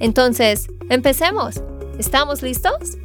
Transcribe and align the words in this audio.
Entonces, 0.00 0.66
empecemos. 0.90 1.62
¿Estamos 1.98 2.42
listos? 2.42 2.98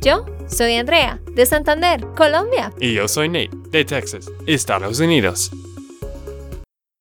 Yo 0.00 0.26
soy 0.48 0.74
Andrea, 0.76 1.20
de 1.34 1.44
Santander, 1.46 2.04
Colombia. 2.16 2.72
Y 2.80 2.94
yo 2.94 3.06
soy 3.06 3.28
Nate, 3.28 3.50
de 3.70 3.84
Texas, 3.84 4.28
Estados 4.46 4.98
Unidos. 5.00 5.50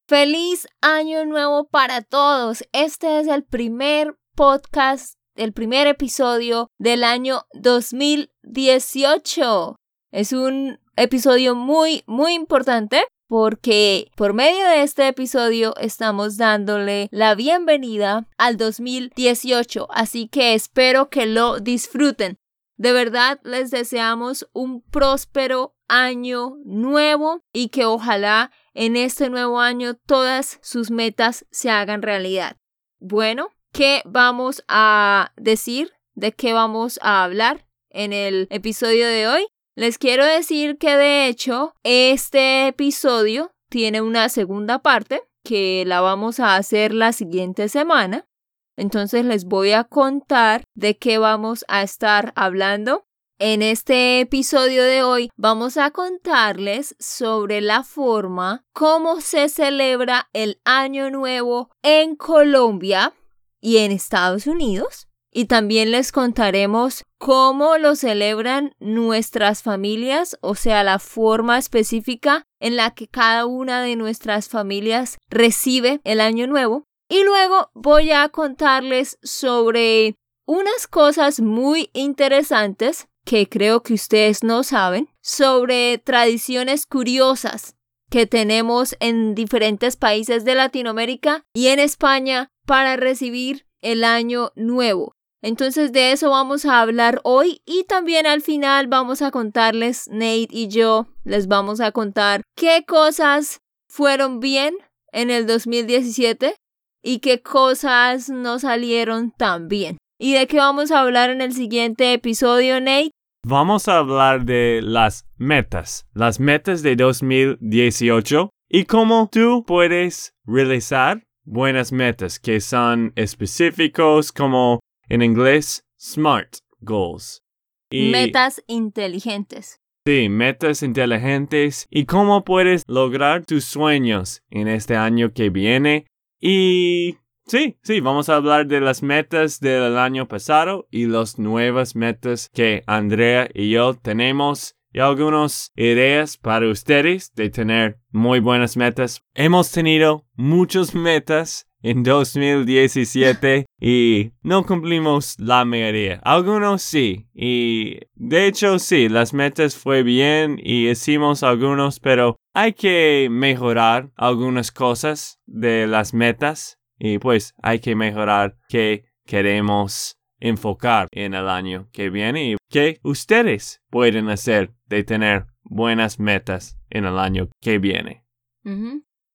Feliz 0.07 0.67
año 0.81 1.25
nuevo 1.25 1.67
para 1.69 2.01
todos. 2.01 2.63
Este 2.73 3.19
es 3.19 3.27
el 3.27 3.43
primer 3.43 4.15
podcast, 4.35 5.13
el 5.35 5.53
primer 5.53 5.85
episodio 5.87 6.69
del 6.77 7.03
año 7.03 7.43
2018. 7.53 9.75
Es 10.11 10.33
un 10.33 10.79
episodio 10.95 11.53
muy, 11.55 12.03
muy 12.07 12.33
importante 12.33 13.03
porque 13.29 14.11
por 14.15 14.33
medio 14.33 14.65
de 14.65 14.81
este 14.81 15.07
episodio 15.07 15.75
estamos 15.77 16.35
dándole 16.35 17.09
la 17.11 17.35
bienvenida 17.35 18.27
al 18.39 18.57
2018, 18.57 19.87
así 19.91 20.27
que 20.27 20.55
espero 20.55 21.11
que 21.11 21.27
lo 21.27 21.59
disfruten. 21.59 22.39
De 22.75 22.91
verdad 22.91 23.39
les 23.43 23.69
deseamos 23.69 24.49
un 24.51 24.81
próspero 24.81 25.75
año 25.87 26.55
nuevo 26.65 27.43
y 27.53 27.69
que 27.69 27.85
ojalá 27.85 28.51
en 28.73 28.95
este 28.95 29.29
nuevo 29.29 29.59
año 29.59 29.93
todas 29.93 30.57
sus 30.63 30.89
metas 30.89 31.45
se 31.51 31.69
hagan 31.69 32.01
realidad. 32.01 32.57
Bueno, 32.99 33.49
¿qué 33.71 34.01
vamos 34.05 34.63
a 34.67 35.33
decir? 35.37 35.93
¿De 36.15 36.31
qué 36.31 36.53
vamos 36.53 36.99
a 37.03 37.23
hablar 37.23 37.67
en 37.91 38.11
el 38.11 38.47
episodio 38.49 39.07
de 39.07 39.27
hoy? 39.27 39.45
Les 39.79 39.97
quiero 39.97 40.25
decir 40.25 40.77
que 40.77 40.97
de 40.97 41.27
hecho 41.27 41.73
este 41.83 42.67
episodio 42.67 43.53
tiene 43.69 44.01
una 44.01 44.27
segunda 44.27 44.79
parte 44.79 45.21
que 45.41 45.85
la 45.87 46.01
vamos 46.01 46.41
a 46.41 46.57
hacer 46.57 46.93
la 46.93 47.13
siguiente 47.13 47.69
semana. 47.69 48.27
Entonces 48.75 49.23
les 49.23 49.45
voy 49.45 49.71
a 49.71 49.85
contar 49.85 50.65
de 50.75 50.97
qué 50.97 51.17
vamos 51.17 51.63
a 51.69 51.81
estar 51.81 52.33
hablando. 52.35 53.05
En 53.39 53.61
este 53.61 54.19
episodio 54.19 54.83
de 54.83 55.01
hoy 55.01 55.29
vamos 55.37 55.77
a 55.77 55.91
contarles 55.91 56.97
sobre 56.99 57.61
la 57.61 57.83
forma 57.83 58.65
cómo 58.73 59.21
se 59.21 59.47
celebra 59.47 60.27
el 60.33 60.59
Año 60.65 61.09
Nuevo 61.09 61.69
en 61.83 62.17
Colombia 62.17 63.13
y 63.61 63.77
en 63.77 63.93
Estados 63.93 64.45
Unidos 64.45 65.08
y 65.31 65.45
también 65.45 65.91
les 65.91 66.11
contaremos 66.11 67.05
cómo 67.17 67.77
lo 67.77 67.95
celebran 67.95 68.75
nuestras 68.79 69.63
familias, 69.63 70.37
o 70.41 70.55
sea, 70.55 70.83
la 70.83 70.99
forma 70.99 71.57
específica 71.57 72.43
en 72.59 72.75
la 72.75 72.91
que 72.91 73.07
cada 73.07 73.45
una 73.45 73.81
de 73.81 73.95
nuestras 73.95 74.49
familias 74.49 75.17
recibe 75.29 76.01
el 76.03 76.21
año 76.21 76.47
nuevo. 76.47 76.85
Y 77.09 77.23
luego 77.23 77.71
voy 77.73 78.11
a 78.11 78.29
contarles 78.29 79.17
sobre 79.23 80.15
unas 80.45 80.87
cosas 80.87 81.39
muy 81.39 81.89
interesantes 81.93 83.07
que 83.25 83.47
creo 83.47 83.83
que 83.83 83.93
ustedes 83.93 84.43
no 84.43 84.63
saben, 84.63 85.09
sobre 85.21 85.99
tradiciones 85.99 86.85
curiosas 86.87 87.75
que 88.09 88.25
tenemos 88.25 88.95
en 88.99 89.35
diferentes 89.35 89.95
países 89.95 90.43
de 90.45 90.55
Latinoamérica 90.55 91.43
y 91.53 91.67
en 91.67 91.79
España 91.79 92.49
para 92.65 92.95
recibir 92.95 93.67
el 93.81 94.03
año 94.03 94.51
nuevo. 94.55 95.15
Entonces 95.41 95.93
de 95.93 96.11
eso 96.11 96.31
vamos 96.31 96.65
a 96.65 96.81
hablar 96.81 97.21
hoy 97.23 97.61
y 97.65 97.85
también 97.85 98.25
al 98.25 98.41
final 98.41 98.87
vamos 98.87 99.21
a 99.21 99.31
contarles, 99.31 100.07
Nate 100.09 100.47
y 100.49 100.67
yo, 100.67 101.07
les 101.23 101.47
vamos 101.47 101.79
a 101.79 101.91
contar 101.91 102.41
qué 102.55 102.83
cosas 102.85 103.59
fueron 103.87 104.39
bien 104.39 104.75
en 105.11 105.29
el 105.31 105.47
2017 105.47 106.55
y 107.01 107.19
qué 107.19 107.41
cosas 107.41 108.29
no 108.29 108.59
salieron 108.59 109.31
tan 109.31 109.69
bien. 109.69 109.97
¿Y 110.19 110.33
de 110.33 110.47
qué 110.47 110.57
vamos 110.57 110.91
a 110.91 110.99
hablar 110.99 111.29
en 111.29 111.39
el 111.39 111.53
siguiente 111.53 112.11
episodio, 112.11 112.81
Nate? 112.81 113.11
Vamos 113.45 113.87
a 113.87 113.99
hablar 113.99 114.43
de 114.43 114.81
las 114.83 115.25
metas, 115.37 116.05
las 116.13 116.41
metas 116.41 116.83
de 116.83 116.97
2018 116.97 118.49
y 118.69 118.83
cómo 118.83 119.29
tú 119.31 119.63
puedes 119.65 120.33
realizar 120.45 121.23
buenas 121.45 121.93
metas 121.93 122.37
que 122.39 122.59
son 122.59 123.13
específicos 123.15 124.33
como 124.33 124.81
en 125.09 125.21
inglés, 125.21 125.85
SMART 125.99 126.57
goals. 126.81 127.43
metas 127.91 128.63
inteligentes. 128.67 129.81
Sí, 130.05 130.29
metas 130.29 130.81
inteligentes 130.81 131.87
y 131.89 132.05
cómo 132.05 132.43
puedes 132.43 132.83
lograr 132.87 133.45
tus 133.45 133.65
sueños 133.65 134.43
en 134.49 134.67
este 134.67 134.95
año 134.95 135.33
que 135.33 135.49
viene. 135.49 136.05
Y 136.39 137.17
sí, 137.45 137.77
sí, 137.83 137.99
vamos 137.99 138.29
a 138.29 138.37
hablar 138.37 138.67
de 138.67 138.79
las 138.79 139.03
metas 139.03 139.59
del 139.59 139.97
año 139.97 140.27
pasado 140.27 140.87
y 140.89 141.05
las 141.05 141.37
nuevas 141.37 141.95
metas 141.95 142.49
que 142.53 142.83
Andrea 142.87 143.49
y 143.53 143.71
yo 143.71 143.95
tenemos 143.95 144.75
y 144.91 144.99
algunas 144.99 145.71
ideas 145.75 146.37
para 146.37 146.67
ustedes 146.69 147.33
de 147.35 147.49
tener 147.49 147.99
muy 148.09 148.39
buenas 148.39 148.77
metas. 148.77 149.21
Hemos 149.35 149.71
tenido 149.71 150.25
muchas 150.33 150.95
metas 150.95 151.68
en 151.81 152.03
2017 152.03 153.65
y 153.79 154.31
no 154.41 154.65
cumplimos 154.65 155.35
la 155.39 155.65
mayoría. 155.65 156.19
Algunos 156.23 156.81
sí. 156.81 157.27
Y 157.33 157.99
de 158.15 158.47
hecho 158.47 158.79
sí, 158.79 159.09
las 159.09 159.33
metas 159.33 159.75
fue 159.75 160.03
bien 160.03 160.59
y 160.61 160.89
hicimos 160.89 161.43
algunos, 161.43 161.99
pero 161.99 162.35
hay 162.53 162.73
que 162.73 163.27
mejorar 163.31 164.11
algunas 164.15 164.71
cosas 164.71 165.39
de 165.45 165.87
las 165.87 166.13
metas 166.13 166.77
y 166.97 167.17
pues 167.19 167.53
hay 167.61 167.79
que 167.79 167.95
mejorar 167.95 168.57
qué 168.67 169.05
queremos 169.25 170.17
enfocar 170.39 171.07
en 171.11 171.33
el 171.33 171.47
año 171.49 171.87
que 171.91 172.09
viene 172.09 172.51
y 172.51 172.57
qué 172.69 172.99
ustedes 173.03 173.81
pueden 173.89 174.29
hacer 174.29 174.73
de 174.87 175.03
tener 175.03 175.45
buenas 175.63 176.19
metas 176.19 176.77
en 176.89 177.05
el 177.05 177.17
año 177.19 177.49
que 177.61 177.77
viene. 177.77 178.25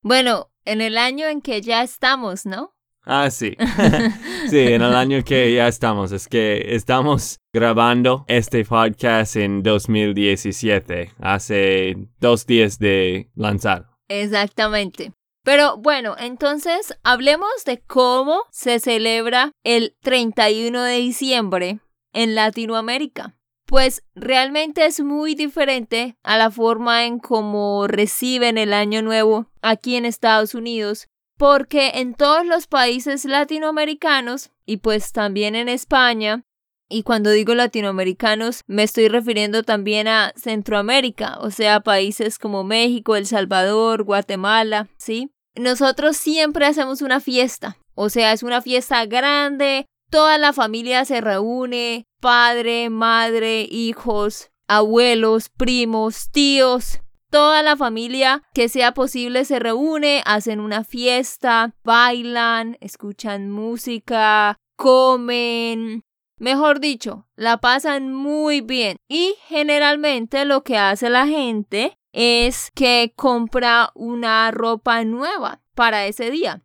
Bueno, 0.01 0.51
en 0.65 0.81
el 0.81 0.97
año 0.97 1.27
en 1.27 1.41
que 1.41 1.61
ya 1.61 1.83
estamos, 1.83 2.45
¿no? 2.45 2.73
Ah, 3.03 3.29
sí. 3.29 3.55
sí, 4.49 4.59
en 4.59 4.81
el 4.81 4.95
año 4.95 5.23
que 5.23 5.53
ya 5.53 5.67
estamos. 5.67 6.11
Es 6.11 6.27
que 6.27 6.75
estamos 6.75 7.39
grabando 7.53 8.25
este 8.27 8.65
podcast 8.65 9.35
en 9.35 9.63
2017, 9.63 11.13
hace 11.19 11.95
dos 12.19 12.45
días 12.45 12.79
de 12.79 13.29
lanzar. 13.35 13.87
Exactamente. 14.07 15.13
Pero 15.43 15.77
bueno, 15.77 16.15
entonces 16.17 16.97
hablemos 17.03 17.49
de 17.65 17.79
cómo 17.79 18.41
se 18.51 18.79
celebra 18.79 19.51
el 19.63 19.95
31 20.01 20.81
de 20.81 20.95
diciembre 20.97 21.79
en 22.13 22.33
Latinoamérica. 22.33 23.34
Pues 23.65 24.03
realmente 24.13 24.85
es 24.85 25.01
muy 25.01 25.33
diferente 25.33 26.17
a 26.23 26.37
la 26.37 26.51
forma 26.51 27.05
en 27.05 27.19
cómo 27.19 27.87
reciben 27.87 28.57
el 28.57 28.73
año 28.73 29.01
nuevo 29.01 29.47
aquí 29.61 29.95
en 29.95 30.05
Estados 30.05 30.53
Unidos, 30.53 31.07
porque 31.37 31.93
en 31.95 32.13
todos 32.13 32.45
los 32.45 32.67
países 32.67 33.25
latinoamericanos 33.25 34.51
y 34.65 34.77
pues 34.77 35.11
también 35.11 35.55
en 35.55 35.67
España, 35.67 36.43
y 36.87 37.01
cuando 37.01 37.31
digo 37.31 37.55
latinoamericanos 37.55 38.61
me 38.67 38.83
estoy 38.83 39.07
refiriendo 39.07 39.63
también 39.63 40.07
a 40.07 40.31
Centroamérica, 40.35 41.39
o 41.39 41.49
sea, 41.49 41.79
países 41.79 42.37
como 42.37 42.63
México, 42.63 43.15
El 43.15 43.25
Salvador, 43.25 44.03
Guatemala, 44.03 44.87
¿sí? 44.97 45.31
Nosotros 45.55 46.17
siempre 46.17 46.65
hacemos 46.65 47.01
una 47.01 47.19
fiesta, 47.19 47.77
o 47.95 48.09
sea, 48.09 48.33
es 48.33 48.43
una 48.43 48.61
fiesta 48.61 49.05
grande, 49.05 49.87
toda 50.09 50.37
la 50.37 50.53
familia 50.53 51.05
se 51.05 51.21
reúne, 51.21 52.07
padre, 52.19 52.89
madre, 52.89 53.67
hijos, 53.69 54.51
abuelos, 54.67 55.49
primos, 55.49 56.29
tíos, 56.31 56.99
toda 57.29 57.63
la 57.63 57.75
familia 57.75 58.43
que 58.53 58.69
sea 58.69 58.93
posible 58.93 59.45
se 59.45 59.59
reúne, 59.59 60.21
hacen 60.25 60.59
una 60.59 60.83
fiesta, 60.83 61.75
bailan, 61.83 62.77
escuchan 62.79 63.49
música, 63.49 64.57
comen, 64.75 66.03
mejor 66.37 66.79
dicho, 66.79 67.27
la 67.35 67.57
pasan 67.57 68.13
muy 68.13 68.61
bien. 68.61 68.97
Y 69.07 69.35
generalmente 69.47 70.45
lo 70.45 70.63
que 70.63 70.77
hace 70.77 71.09
la 71.09 71.27
gente 71.27 71.97
es 72.13 72.71
que 72.73 73.11
compra 73.15 73.91
una 73.95 74.49
ropa 74.51 75.03
nueva 75.03 75.61
para 75.73 76.05
ese 76.05 76.31
día. 76.31 76.63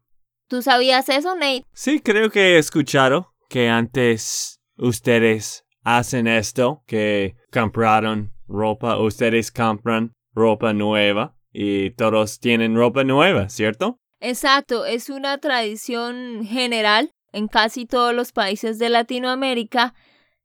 ¿Tú 0.50 0.62
sabías 0.62 1.08
eso, 1.08 1.36
Nate? 1.36 1.64
Sí, 1.72 2.00
creo 2.00 2.28
que 2.28 2.56
he 2.56 2.58
escuchado 2.58 3.32
que 3.48 3.68
antes 3.68 4.60
ustedes 4.76 5.64
hacen 5.84 6.26
esto, 6.26 6.82
que 6.88 7.36
compraron 7.52 8.32
ropa, 8.48 8.98
ustedes 8.98 9.52
compran 9.52 10.12
ropa 10.34 10.72
nueva 10.72 11.36
y 11.52 11.90
todos 11.92 12.40
tienen 12.40 12.74
ropa 12.74 13.04
nueva, 13.04 13.48
¿cierto? 13.48 14.00
Exacto, 14.18 14.86
es 14.86 15.08
una 15.08 15.38
tradición 15.38 16.44
general 16.44 17.12
en 17.32 17.46
casi 17.46 17.86
todos 17.86 18.12
los 18.12 18.32
países 18.32 18.80
de 18.80 18.88
Latinoamérica. 18.88 19.94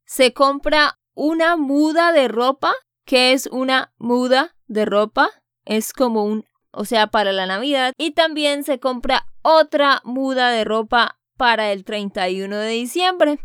Se 0.05 0.33
compra 0.33 0.99
una 1.15 1.57
muda 1.57 2.11
de 2.11 2.27
ropa. 2.27 2.75
¿Qué 3.05 3.33
es 3.33 3.47
una 3.47 3.91
muda 3.97 4.55
de 4.67 4.85
ropa? 4.85 5.31
Es 5.65 5.93
como 5.93 6.25
un, 6.25 6.45
o 6.69 6.85
sea, 6.85 7.07
para 7.07 7.31
la 7.31 7.47
Navidad. 7.47 7.93
Y 7.97 8.11
también 8.11 8.63
se 8.63 8.79
compra 8.79 9.25
otra 9.45 10.01
muda 10.03 10.49
de 10.49 10.63
ropa 10.63 11.19
para 11.37 11.71
el 11.71 11.83
31 11.83 12.57
de 12.57 12.69
diciembre. 12.69 13.39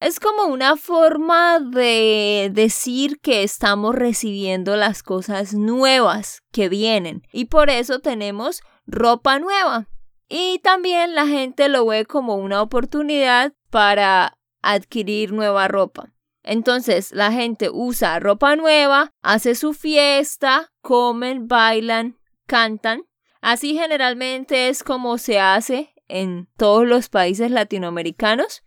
Es 0.00 0.20
como 0.20 0.44
una 0.44 0.76
forma 0.76 1.58
de 1.60 2.50
decir 2.52 3.18
que 3.20 3.42
estamos 3.42 3.94
recibiendo 3.94 4.76
las 4.76 5.02
cosas 5.02 5.54
nuevas 5.54 6.42
que 6.52 6.68
vienen 6.68 7.22
y 7.32 7.46
por 7.46 7.70
eso 7.70 8.00
tenemos 8.00 8.60
ropa 8.86 9.38
nueva. 9.38 9.88
Y 10.28 10.58
también 10.58 11.14
la 11.14 11.26
gente 11.26 11.70
lo 11.70 11.86
ve 11.86 12.04
como 12.04 12.36
una 12.36 12.60
oportunidad 12.60 13.54
para 13.70 14.36
adquirir 14.60 15.32
nueva 15.32 15.68
ropa. 15.68 16.12
Entonces 16.42 17.12
la 17.12 17.32
gente 17.32 17.70
usa 17.72 18.20
ropa 18.20 18.56
nueva, 18.56 19.10
hace 19.22 19.54
su 19.54 19.72
fiesta, 19.72 20.70
comen, 20.82 21.48
bailan, 21.48 22.18
cantan. 22.46 23.04
Así 23.46 23.74
generalmente 23.74 24.68
es 24.68 24.82
como 24.82 25.18
se 25.18 25.38
hace 25.38 25.94
en 26.08 26.48
todos 26.56 26.86
los 26.86 27.08
países 27.08 27.50
latinoamericanos 27.50 28.62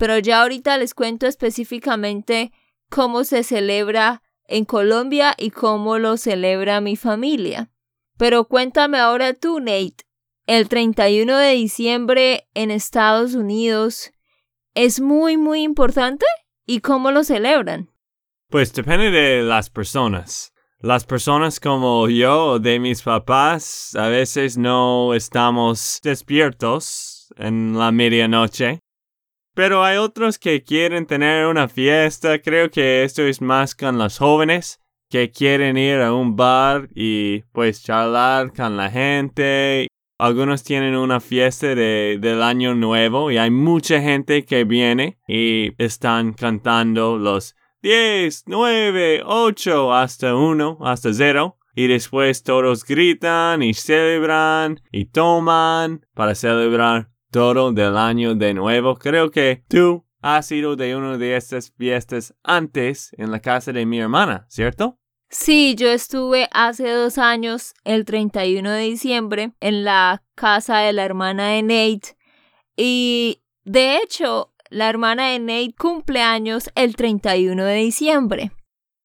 pero 0.00 0.18
ya 0.18 0.40
ahorita 0.40 0.78
les 0.78 0.94
cuento 0.94 1.26
específicamente 1.26 2.52
cómo 2.88 3.22
se 3.22 3.42
celebra 3.42 4.22
en 4.46 4.64
Colombia 4.64 5.34
y 5.36 5.50
cómo 5.50 5.98
lo 5.98 6.16
celebra 6.16 6.80
mi 6.80 6.96
familia. 6.96 7.70
Pero 8.16 8.46
cuéntame 8.48 8.98
ahora 8.98 9.34
tú, 9.34 9.60
Nate, 9.60 10.06
el 10.46 10.70
31 10.70 11.36
de 11.36 11.50
diciembre 11.50 12.48
en 12.54 12.70
Estados 12.70 13.34
Unidos 13.34 14.10
es 14.74 15.02
muy, 15.02 15.36
muy 15.36 15.60
importante 15.64 16.24
y 16.64 16.80
cómo 16.80 17.10
lo 17.10 17.22
celebran. 17.22 17.90
Pues 18.48 18.72
depende 18.72 19.10
de 19.10 19.42
las 19.42 19.68
personas. 19.68 20.49
Las 20.80 21.04
personas 21.04 21.60
como 21.60 22.08
yo 22.08 22.58
de 22.58 22.78
mis 22.78 23.02
papás 23.02 23.94
a 23.96 24.08
veces 24.08 24.56
no 24.56 25.14
estamos 25.14 26.00
despiertos 26.02 27.32
en 27.36 27.78
la 27.78 27.92
medianoche 27.92 28.80
pero 29.54 29.84
hay 29.84 29.98
otros 29.98 30.38
que 30.38 30.62
quieren 30.62 31.04
tener 31.04 31.46
una 31.46 31.68
fiesta. 31.68 32.38
Creo 32.38 32.70
que 32.70 33.04
esto 33.04 33.22
es 33.22 33.42
más 33.42 33.74
con 33.74 33.98
los 33.98 34.16
jóvenes 34.16 34.80
que 35.10 35.30
quieren 35.30 35.76
ir 35.76 36.00
a 36.00 36.14
un 36.14 36.34
bar 36.34 36.88
y 36.94 37.40
pues 37.52 37.82
charlar 37.82 38.54
con 38.54 38.76
la 38.76 38.90
gente. 38.90 39.88
Algunos 40.18 40.62
tienen 40.62 40.96
una 40.96 41.20
fiesta 41.20 41.74
de, 41.74 42.18
del 42.20 42.42
año 42.42 42.74
nuevo 42.74 43.30
y 43.30 43.38
hay 43.38 43.50
mucha 43.50 44.00
gente 44.00 44.44
que 44.44 44.64
viene 44.64 45.18
y 45.26 45.72
están 45.76 46.32
cantando 46.32 47.18
los 47.18 47.56
10, 47.82 48.44
9, 48.46 49.22
8 49.24 49.94
hasta 49.94 50.34
1, 50.34 50.78
hasta 50.82 51.12
0. 51.12 51.56
Y 51.74 51.86
después 51.86 52.42
todos 52.42 52.84
gritan 52.84 53.62
y 53.62 53.74
celebran 53.74 54.80
y 54.92 55.06
toman 55.06 56.04
para 56.14 56.34
celebrar 56.34 57.10
todo 57.30 57.72
del 57.72 57.96
año 57.96 58.34
de 58.34 58.54
nuevo. 58.54 58.96
Creo 58.96 59.30
que 59.30 59.64
tú 59.68 60.04
has 60.20 60.46
sido 60.46 60.76
de 60.76 60.96
una 60.96 61.16
de 61.16 61.36
estas 61.36 61.72
fiestas 61.72 62.34
antes 62.42 63.12
en 63.16 63.30
la 63.30 63.40
casa 63.40 63.72
de 63.72 63.86
mi 63.86 64.00
hermana, 64.00 64.46
¿cierto? 64.48 64.98
Sí, 65.30 65.76
yo 65.76 65.88
estuve 65.88 66.48
hace 66.50 66.90
dos 66.90 67.16
años, 67.16 67.72
el 67.84 68.04
31 68.04 68.68
de 68.68 68.82
diciembre, 68.82 69.52
en 69.60 69.84
la 69.84 70.24
casa 70.34 70.78
de 70.78 70.92
la 70.92 71.04
hermana 71.04 71.50
de 71.50 71.62
Nate. 71.62 72.16
Y 72.76 73.40
de 73.64 73.98
hecho, 73.98 74.52
la 74.70 74.88
hermana 74.88 75.28
de 75.28 75.38
Nate 75.40 75.74
cumple 75.76 76.22
años 76.22 76.70
el 76.74 76.96
31 76.96 77.64
de 77.64 77.74
diciembre. 77.74 78.52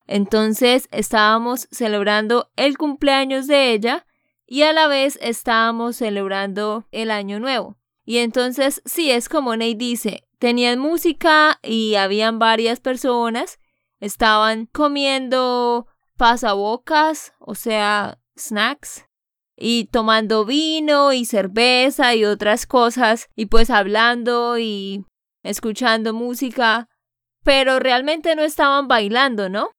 Entonces 0.08 0.88
estábamos 0.92 1.68
celebrando 1.72 2.52
el 2.56 2.78
cumpleaños 2.78 3.48
de 3.48 3.74
ella 3.74 4.06
y 4.46 4.62
a 4.62 4.74
la 4.74 4.88
vez 4.88 5.18
estábamos 5.22 5.96
celebrando 5.98 6.86
el 6.92 7.10
año 7.10 7.40
nuevo. 7.40 7.78
Y 8.06 8.20
entonces, 8.20 8.84
sí, 8.86 9.10
es 9.10 9.28
como 9.28 9.56
Nate 9.56 9.76
dice, 9.76 10.28
tenían 10.38 10.78
música 10.78 11.60
y 11.64 11.96
habían 11.96 12.38
varias 12.38 12.80
personas, 12.80 13.60
estaban 14.00 14.68
comiendo 14.68 15.88
pasabocas, 16.16 17.34
o 17.40 17.56
sea, 17.56 18.20
snacks, 18.38 19.06
y 19.58 19.86
tomando 19.86 20.46
vino 20.46 21.14
y 21.14 21.26
cerveza 21.26 22.14
y 22.14 22.26
otras 22.26 22.68
cosas, 22.68 23.28
y 23.36 23.48
pues 23.48 23.72
hablando 23.72 24.60
y 24.60 25.06
escuchando 25.46 26.14
música, 26.14 26.88
pero 27.44 27.80
realmente 27.80 28.36
no 28.36 28.44
estaban 28.44 28.88
bailando, 28.88 29.50
¿no? 29.50 29.70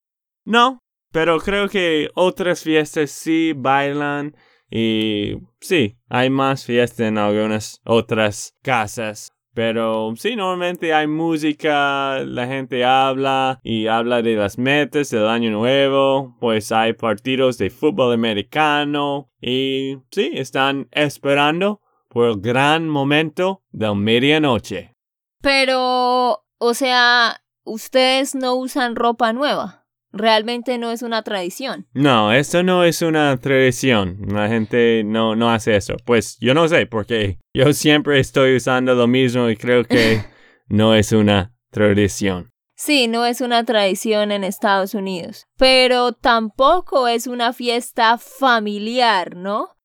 No, 0.44 0.78
pero 1.12 1.38
creo 1.38 1.68
que 1.68 2.08
otras 2.14 2.62
fiestas 2.62 3.10
sí 3.10 3.52
bailan 3.54 4.36
y 4.70 5.36
sí, 5.60 5.96
hay 6.08 6.30
más 6.30 6.64
fiestas 6.64 7.00
en 7.00 7.18
algunas 7.18 7.80
otras 7.84 8.54
casas. 8.62 9.30
Pero 9.54 10.12
sí, 10.16 10.36
normalmente 10.36 10.92
hay 10.92 11.06
música, 11.06 12.22
la 12.26 12.46
gente 12.46 12.84
habla 12.84 13.58
y 13.62 13.86
habla 13.86 14.20
de 14.20 14.36
las 14.36 14.58
metas 14.58 15.08
del 15.08 15.26
año 15.26 15.50
nuevo, 15.50 16.36
pues 16.40 16.70
hay 16.72 16.92
partidos 16.92 17.56
de 17.56 17.70
fútbol 17.70 18.12
americano 18.12 19.30
y 19.40 19.96
sí, 20.10 20.30
están 20.34 20.88
esperando 20.92 21.80
por 22.10 22.28
el 22.28 22.40
gran 22.42 22.86
momento 22.86 23.62
de 23.70 23.94
medianoche. 23.94 24.95
Pero, 25.40 26.44
o 26.58 26.74
sea, 26.74 27.42
ustedes 27.64 28.34
no 28.34 28.54
usan 28.54 28.96
ropa 28.96 29.32
nueva 29.32 29.86
realmente 30.16 30.78
no 30.78 30.90
es 30.90 31.02
una 31.02 31.22
tradición. 31.22 31.86
No, 31.92 32.32
esto 32.32 32.62
no 32.62 32.84
es 32.84 33.02
una 33.02 33.36
tradición. 33.38 34.18
La 34.28 34.48
gente 34.48 35.02
no, 35.04 35.36
no 35.36 35.50
hace 35.50 35.76
eso. 35.76 35.96
Pues 36.04 36.38
yo 36.40 36.54
no 36.54 36.68
sé, 36.68 36.86
porque 36.86 37.38
yo 37.54 37.72
siempre 37.72 38.18
estoy 38.18 38.56
usando 38.56 38.94
lo 38.94 39.06
mismo 39.06 39.48
y 39.48 39.56
creo 39.56 39.84
que 39.84 40.24
no 40.68 40.94
es 40.94 41.12
una 41.12 41.54
tradición. 41.70 42.50
Sí, 42.78 43.08
no 43.08 43.24
es 43.24 43.40
una 43.40 43.64
tradición 43.64 44.32
en 44.32 44.44
Estados 44.44 44.92
Unidos, 44.92 45.46
pero 45.56 46.12
tampoco 46.12 47.08
es 47.08 47.26
una 47.26 47.54
fiesta 47.54 48.18
familiar, 48.18 49.34
¿no? 49.34 49.78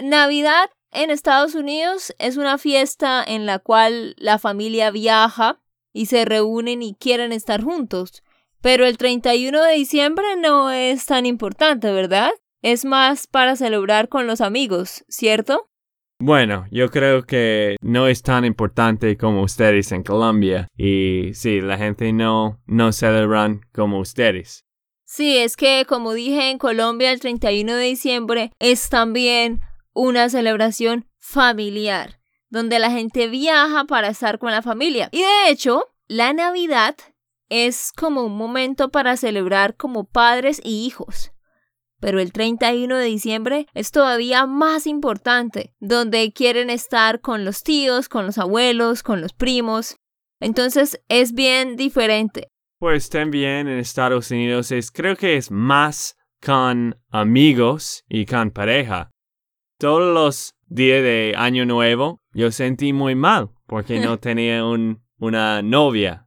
Navidad 0.00 0.70
en 0.96 1.10
Estados 1.10 1.54
Unidos 1.54 2.14
es 2.18 2.38
una 2.38 2.56
fiesta 2.56 3.22
en 3.22 3.44
la 3.44 3.58
cual 3.58 4.14
la 4.18 4.38
familia 4.38 4.90
viaja 4.90 5.60
y 5.92 6.06
se 6.06 6.24
reúnen 6.24 6.82
y 6.82 6.94
quieren 6.94 7.32
estar 7.32 7.62
juntos. 7.62 8.22
Pero 8.62 8.86
el 8.86 8.96
31 8.96 9.62
de 9.62 9.74
diciembre 9.74 10.24
no 10.38 10.70
es 10.70 11.04
tan 11.04 11.26
importante, 11.26 11.92
¿verdad? 11.92 12.30
Es 12.62 12.86
más 12.86 13.26
para 13.26 13.56
celebrar 13.56 14.08
con 14.08 14.26
los 14.26 14.40
amigos, 14.40 15.04
¿cierto? 15.08 15.68
Bueno, 16.18 16.64
yo 16.70 16.90
creo 16.90 17.24
que 17.24 17.76
no 17.82 18.08
es 18.08 18.22
tan 18.22 18.46
importante 18.46 19.18
como 19.18 19.42
ustedes 19.42 19.92
en 19.92 20.02
Colombia 20.02 20.66
y 20.78 21.32
sí, 21.34 21.60
la 21.60 21.76
gente 21.76 22.10
no, 22.14 22.58
no 22.66 22.92
celebran 22.92 23.60
como 23.74 24.00
ustedes. 24.00 24.64
Sí, 25.04 25.36
es 25.36 25.56
que 25.56 25.84
como 25.86 26.14
dije 26.14 26.50
en 26.50 26.58
Colombia 26.58 27.12
el 27.12 27.20
31 27.20 27.74
de 27.74 27.84
diciembre 27.84 28.50
es 28.58 28.88
también 28.88 29.60
una 29.96 30.28
celebración 30.28 31.08
familiar, 31.18 32.20
donde 32.50 32.78
la 32.78 32.90
gente 32.90 33.28
viaja 33.28 33.86
para 33.86 34.08
estar 34.08 34.38
con 34.38 34.52
la 34.52 34.60
familia. 34.60 35.08
Y 35.10 35.22
de 35.22 35.48
hecho, 35.48 35.88
la 36.06 36.34
Navidad 36.34 36.96
es 37.48 37.92
como 37.96 38.22
un 38.22 38.36
momento 38.36 38.90
para 38.90 39.16
celebrar 39.16 39.74
como 39.74 40.04
padres 40.04 40.60
y 40.62 40.84
hijos. 40.86 41.32
Pero 41.98 42.20
el 42.20 42.30
31 42.30 42.94
de 42.94 43.06
diciembre 43.06 43.66
es 43.72 43.90
todavía 43.90 44.44
más 44.44 44.86
importante, 44.86 45.74
donde 45.80 46.30
quieren 46.30 46.68
estar 46.68 47.22
con 47.22 47.46
los 47.46 47.62
tíos, 47.62 48.10
con 48.10 48.26
los 48.26 48.36
abuelos, 48.36 49.02
con 49.02 49.22
los 49.22 49.32
primos. 49.32 49.96
Entonces 50.40 51.00
es 51.08 51.32
bien 51.32 51.74
diferente. 51.76 52.50
Pues 52.78 53.08
también 53.08 53.66
en 53.66 53.78
Estados 53.78 54.30
Unidos 54.30 54.70
es, 54.72 54.90
creo 54.90 55.16
que 55.16 55.38
es 55.38 55.50
más 55.50 56.18
con 56.44 57.00
amigos 57.08 58.04
y 58.10 58.26
con 58.26 58.50
pareja. 58.50 59.10
Todos 59.78 60.14
los 60.14 60.54
días 60.68 61.02
de 61.02 61.34
Año 61.36 61.66
Nuevo 61.66 62.22
yo 62.32 62.50
sentí 62.50 62.92
muy 62.92 63.14
mal 63.14 63.50
porque 63.66 64.00
no 64.00 64.18
tenía 64.20 64.64
un, 64.64 65.02
una 65.18 65.62
novia 65.62 66.26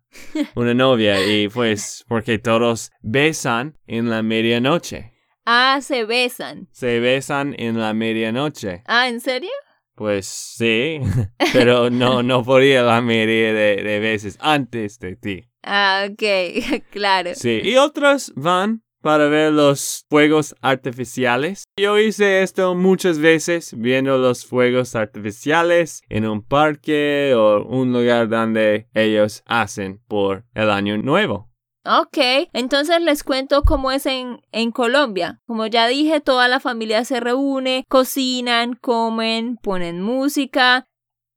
una 0.56 0.74
novia 0.74 1.25
y 1.25 1.48
pues 1.50 2.03
porque 2.08 2.39
todos 2.39 2.91
besan 3.01 3.77
en 3.88 4.10
la 4.10 4.24
medianoche. 4.24 5.13
Ah, 5.46 5.79
se 5.82 6.06
besan. 6.06 6.68
Se 6.72 7.00
besan 7.00 7.56
en 7.58 7.79
la 7.79 7.94
medianoche. 7.94 8.84
Ah, 8.86 9.08
¿en 9.08 9.20
serio? 9.20 9.51
Pues 9.96 10.27
sí, 10.27 11.00
pero 11.53 11.89
no, 11.89 12.24
no 12.24 12.44
ir 12.62 12.82
la 12.82 13.01
mayoría 13.01 13.53
de, 13.53 13.84
de 13.84 14.00
veces 14.00 14.38
antes 14.39 15.00
de 15.00 15.15
ti. 15.15 15.46
Ah, 15.63 16.08
ok, 16.10 16.84
claro. 16.91 17.32
Sí, 17.36 17.62
y 17.63 17.75
otros 17.75 18.32
van 18.36 18.84
para 19.01 19.27
ver 19.27 19.53
los 19.53 20.06
fuegos 20.10 20.56
artificiales. 20.62 21.63
Yo 21.77 21.98
hice 21.98 22.41
esto 22.41 22.75
muchas 22.75 23.20
veces 23.20 23.74
viendo 23.77 24.18
los 24.18 24.46
fuegos 24.46 24.96
artificiales 24.96 26.01
en 26.10 26.27
un 26.27 26.41
parque 26.41 27.34
o 27.36 27.63
un 27.65 27.94
lugar 27.94 28.29
donde 28.29 28.88
ellos 28.94 29.44
hacen 29.46 30.01
por 30.08 30.44
el 30.53 30.70
año 30.70 30.98
nuevo. 30.98 31.50
Ok, 31.86 32.18
entonces 32.53 33.01
les 33.01 33.24
cuento 33.24 33.63
cómo 33.63 33.91
es 33.91 34.06
en, 34.06 34.41
en 34.51 34.72
Colombia. 34.72 35.41
Como 35.48 35.65
ya 35.65 35.88
dije, 35.88 36.20
toda 36.20 36.48
la 36.48 36.60
familia 36.60 37.06
se 37.06 37.20
reúne, 37.20 37.86
cocinan, 37.88 38.75
comen, 38.75 39.58
ponen 39.58 40.01
música. 40.01 40.86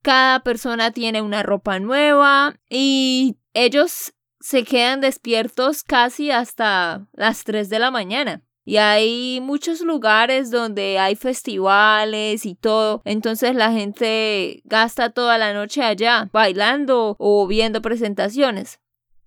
Cada 0.03 0.41
persona 0.41 0.91
tiene 0.91 1.23
una 1.23 1.45
ropa 1.45 1.79
nueva 1.79 2.57
y 2.69 3.37
ellos 3.55 4.15
se 4.43 4.65
quedan 4.65 5.01
despiertos 5.01 5.85
casi 5.85 6.31
hasta 6.31 7.07
las 7.13 7.45
3 7.45 7.69
de 7.71 7.79
la 7.79 7.91
mañana. 7.91 8.43
Y 8.65 8.77
hay 8.77 9.41
muchos 9.41 9.81
lugares 9.81 10.51
donde 10.51 10.99
hay 10.99 11.17
festivales 11.17 12.45
y 12.47 12.55
todo. 12.55 13.03
Entonces 13.05 13.55
la 13.55 13.73
gente 13.73 14.63
gasta 14.65 15.11
toda 15.11 15.39
la 15.39 15.53
noche 15.53 15.83
allá 15.83 16.29
bailando 16.33 17.17
o 17.19 17.47
viendo 17.47 17.83
presentaciones. 17.83 18.81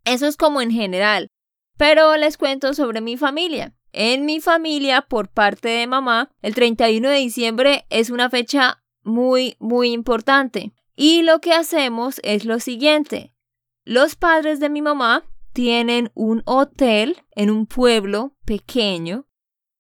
Eso 0.05 0.27
es 0.27 0.38
como 0.38 0.62
en 0.62 0.72
general. 0.72 1.31
Pero 1.77 2.15
les 2.15 2.38
cuento 2.38 2.74
sobre 2.74 3.01
mi 3.01 3.17
familia. 3.17 3.74
En 3.91 4.25
mi 4.25 4.39
familia, 4.39 5.01
por 5.01 5.29
parte 5.29 5.69
de 5.69 5.88
mamá, 5.88 6.29
el 6.41 6.53
31 6.53 7.10
de 7.10 7.17
diciembre 7.17 7.86
es 7.89 8.10
una 8.10 8.29
fecha 8.29 8.84
muy, 9.03 9.55
muy 9.60 9.91
importante. 9.91 10.74
Y 10.95 11.24
lo 11.24 11.39
que 11.39 11.53
hacemos 11.53 12.22
es 12.24 12.45
lo 12.45 12.60
siguiente. 12.60 13.35
Los 13.86 14.15
padres 14.15 14.60
de 14.60 14.70
mi 14.70 14.82
mamá 14.82 15.24
tienen 15.54 16.12
un 16.15 16.42
hotel 16.46 17.24
en 17.36 17.51
un 17.51 17.68
pueblo 17.68 18.36
pequeño. 18.44 19.27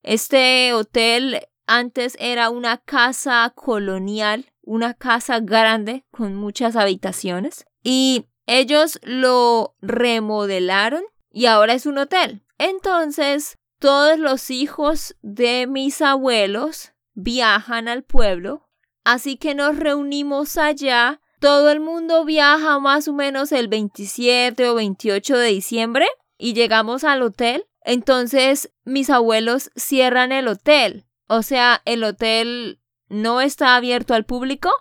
Este 0.03 0.73
hotel 0.73 1.41
antes 1.65 2.15
era 2.19 2.51
una 2.51 2.77
casa 2.77 3.51
colonial, 3.55 4.45
una 4.61 4.93
casa 4.93 5.39
grande 5.39 6.05
con 6.11 6.35
muchas 6.35 6.75
habitaciones. 6.75 7.65
Y 7.81 8.27
ellos 8.45 8.99
lo 9.01 9.75
remodelaron 9.81 11.03
y 11.31 11.47
ahora 11.47 11.73
es 11.73 11.87
un 11.87 11.97
hotel. 11.97 12.45
Entonces, 12.59 13.57
todos 13.79 14.19
los 14.19 14.51
hijos 14.51 15.15
de 15.23 15.65
mis 15.65 16.01
abuelos 16.03 16.93
viajan 17.15 17.87
al 17.87 18.03
pueblo, 18.03 18.69
así 19.03 19.37
que 19.37 19.55
nos 19.55 19.77
reunimos 19.77 20.57
allá. 20.57 21.21
Todo 21.39 21.69
el 21.69 21.79
mundo 21.79 22.25
viaja 22.25 22.79
más 22.79 23.07
o 23.07 23.13
menos 23.13 23.51
el 23.51 23.67
27 23.67 24.69
o 24.69 24.75
28 24.75 25.37
de 25.37 25.47
diciembre 25.47 26.07
y 26.37 26.53
llegamos 26.53 27.03
al 27.03 27.21
hotel. 27.21 27.65
Entonces, 27.81 28.71
mis 28.83 29.09
abuelos 29.09 29.69
cierran 29.75 30.31
el 30.31 30.47
hotel. 30.47 31.05
O 31.27 31.43
sea, 31.43 31.81
el 31.85 32.03
hotel 32.03 32.79
no 33.09 33.41
está 33.41 33.75
abierto 33.75 34.13
al 34.13 34.25
público, 34.25 34.71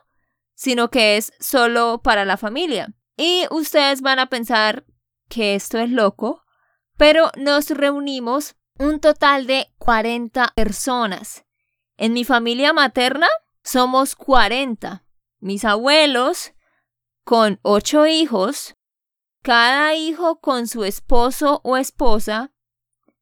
sino 0.55 0.91
que 0.91 1.17
es 1.17 1.33
solo 1.41 2.01
para 2.03 2.25
la 2.25 2.37
familia. 2.37 2.95
Y 3.17 3.47
ustedes 3.51 4.01
van 4.01 4.19
a 4.19 4.27
pensar 4.27 4.85
que 5.29 5.55
esto 5.55 5.79
es 5.79 5.91
loco, 5.91 6.43
pero 6.97 7.31
nos 7.37 7.71
reunimos 7.71 8.57
un 8.79 9.01
total 9.01 9.47
de 9.47 9.69
40 9.79 10.53
personas. 10.55 11.45
En 11.97 12.13
mi 12.13 12.25
familia 12.25 12.73
materna 12.73 13.29
somos 13.63 14.17
40. 14.17 15.04
Mis 15.45 15.67
abuelos 15.67 16.55
con 17.23 17.61
8 17.61 18.07
hijos, 18.07 18.77
cada 19.43 19.95
hijo 19.95 20.41
con 20.41 20.67
su 20.67 20.85
esposo 20.85 21.61
o 21.65 21.77
esposa, 21.77 22.55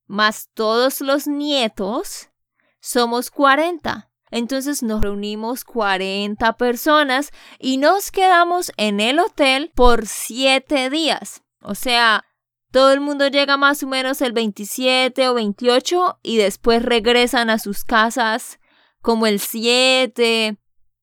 más 0.07 0.49
todos 0.55 1.01
los 1.01 1.27
nietos, 1.27 2.31
somos 2.79 3.29
40. 3.33 4.09
Entonces 4.31 4.85
nos 4.85 5.03
reunimos 5.03 5.65
40 5.65 6.53
personas 6.59 7.33
y 7.59 7.79
nos 7.79 8.13
quedamos 8.13 8.71
en 8.77 9.01
el 9.01 9.19
hotel 9.19 9.73
por 9.75 10.07
7 10.07 10.91
días. 10.91 11.43
O 11.61 11.75
sea, 11.75 12.25
todo 12.71 12.93
el 12.93 13.01
mundo 13.01 13.27
llega 13.27 13.57
más 13.57 13.83
o 13.83 13.89
menos 13.89 14.23
el 14.23 14.33
27 14.33 15.29
o 15.29 15.35
28 15.35 16.21
y 16.23 16.37
después 16.37 16.85
regresan 16.85 17.51
a 17.51 17.59
sus 17.59 17.83
casas 17.83 18.61
como 19.01 19.27
el 19.27 19.41
7 19.41 20.62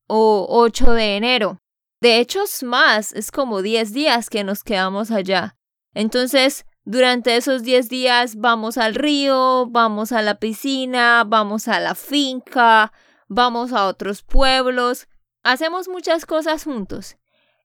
o 0.10 0.46
8 0.50 0.92
de 0.92 1.16
enero. 1.16 1.62
De 2.02 2.18
hecho, 2.18 2.44
es 2.44 2.64
más, 2.64 3.14
es 3.14 3.32
como 3.32 3.62
10 3.62 3.94
días 3.94 4.30
que 4.30 4.44
nos 4.44 4.64
quedamos 4.64 5.12
allá. 5.12 5.56
Entonces, 5.94 6.66
durante 6.84 7.36
esos 7.36 7.64
10 7.64 7.88
días 7.90 8.36
vamos 8.36 8.78
al 8.78 8.96
río, 8.96 9.68
vamos 9.70 10.12
a 10.12 10.22
la 10.22 10.40
piscina, 10.40 11.24
vamos 11.26 11.68
a 11.68 11.80
la 11.80 11.94
finca, 11.94 12.92
vamos 13.28 13.74
a 13.74 13.86
otros 13.86 14.24
pueblos, 14.24 15.08
hacemos 15.44 15.88
muchas 15.88 16.26
cosas 16.26 16.64
juntos. 16.64 17.18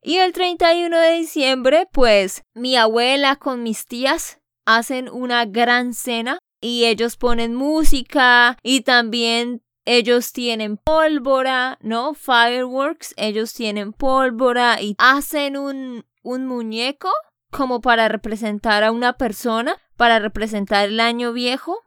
Y 0.02 0.18
el 0.18 0.32
31 0.32 0.98
de 0.98 1.12
diciembre, 1.12 1.88
pues 1.90 2.42
mi 2.52 2.76
abuela 2.76 3.36
con 3.36 3.62
mis 3.62 3.86
tías 3.86 4.38
hacen 4.66 5.08
una 5.08 5.46
gran 5.46 5.94
cena 5.94 6.38
y 6.60 6.84
ellos 6.84 7.16
ponen 7.16 7.54
música 7.54 8.58
y 8.62 8.82
también 8.82 9.62
ellos 9.84 10.32
tienen 10.32 10.76
pólvora, 10.76 11.78
¿no? 11.80 12.14
Fireworks, 12.14 13.14
ellos 13.16 13.52
tienen 13.52 13.92
pólvora 13.92 14.80
y 14.80 14.94
hacen 14.98 15.56
un, 15.56 16.04
un 16.22 16.46
muñeco 16.46 17.10
como 17.50 17.80
para 17.80 18.08
representar 18.08 18.82
a 18.82 18.90
una 18.90 19.14
persona, 19.14 19.76
para 19.96 20.18
representar 20.18 20.88
el 20.88 21.00
año 21.00 21.32
viejo 21.32 21.78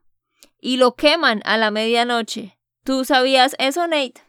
y 0.60 0.78
lo 0.78 0.96
queman 0.96 1.42
a 1.46 1.58
la 1.58 1.72
medianoche. 1.72 2.58
¿Tú 2.84 3.04
sabías 3.04 3.56
eso, 3.60 3.86
Nate? 3.88 4.22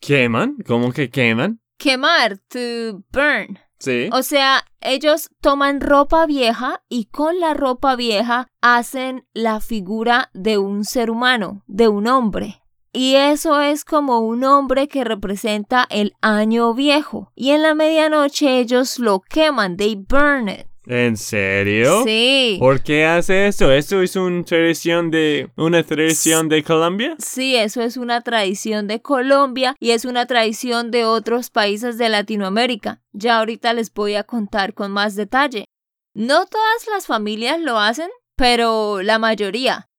¿Queman? 0.00 0.56
¿Cómo 0.66 0.92
que 0.92 1.10
queman? 1.10 1.60
Quemar, 1.78 2.38
to 2.48 3.04
burn. 3.12 3.58
Sí. 3.78 4.10
O 4.12 4.22
sea, 4.22 4.64
ellos 4.80 5.30
toman 5.40 5.80
ropa 5.80 6.26
vieja 6.26 6.82
y 6.88 7.04
con 7.06 7.38
la 7.38 7.54
ropa 7.54 7.94
vieja 7.94 8.48
hacen 8.60 9.28
la 9.32 9.60
figura 9.60 10.30
de 10.34 10.58
un 10.58 10.84
ser 10.84 11.10
humano, 11.10 11.62
de 11.68 11.86
un 11.86 12.08
hombre. 12.08 12.57
Y 12.92 13.16
eso 13.16 13.60
es 13.60 13.84
como 13.84 14.20
un 14.20 14.44
hombre 14.44 14.88
que 14.88 15.04
representa 15.04 15.86
el 15.90 16.14
año 16.20 16.74
viejo. 16.74 17.32
Y 17.34 17.50
en 17.50 17.62
la 17.62 17.74
medianoche 17.74 18.58
ellos 18.58 18.98
lo 18.98 19.20
queman, 19.20 19.76
they 19.76 19.94
burn 19.94 20.48
it. 20.48 20.66
¿En 20.88 21.18
serio? 21.18 22.02
Sí. 22.04 22.56
¿Por 22.58 22.82
qué 22.82 23.04
hace 23.04 23.46
esto? 23.46 23.70
¿Esto 23.70 24.00
es 24.00 24.16
una 24.16 24.42
tradición 24.42 25.10
de 25.10 25.50
una 25.54 25.82
tradición 25.82 26.48
de 26.48 26.62
Colombia? 26.62 27.14
Sí, 27.18 27.56
eso 27.56 27.82
es 27.82 27.98
una 27.98 28.22
tradición 28.22 28.86
de 28.86 29.02
Colombia 29.02 29.76
y 29.80 29.90
es 29.90 30.06
una 30.06 30.24
tradición 30.24 30.90
de 30.90 31.04
otros 31.04 31.50
países 31.50 31.98
de 31.98 32.08
Latinoamérica. 32.08 33.02
Ya 33.12 33.38
ahorita 33.38 33.74
les 33.74 33.92
voy 33.92 34.14
a 34.14 34.24
contar 34.24 34.72
con 34.72 34.90
más 34.90 35.14
detalle. 35.14 35.66
No 36.14 36.46
todas 36.46 36.86
las 36.90 37.06
familias 37.06 37.60
lo 37.60 37.78
hacen, 37.78 38.08
pero 38.34 39.02
la 39.02 39.18
mayoría. 39.18 39.90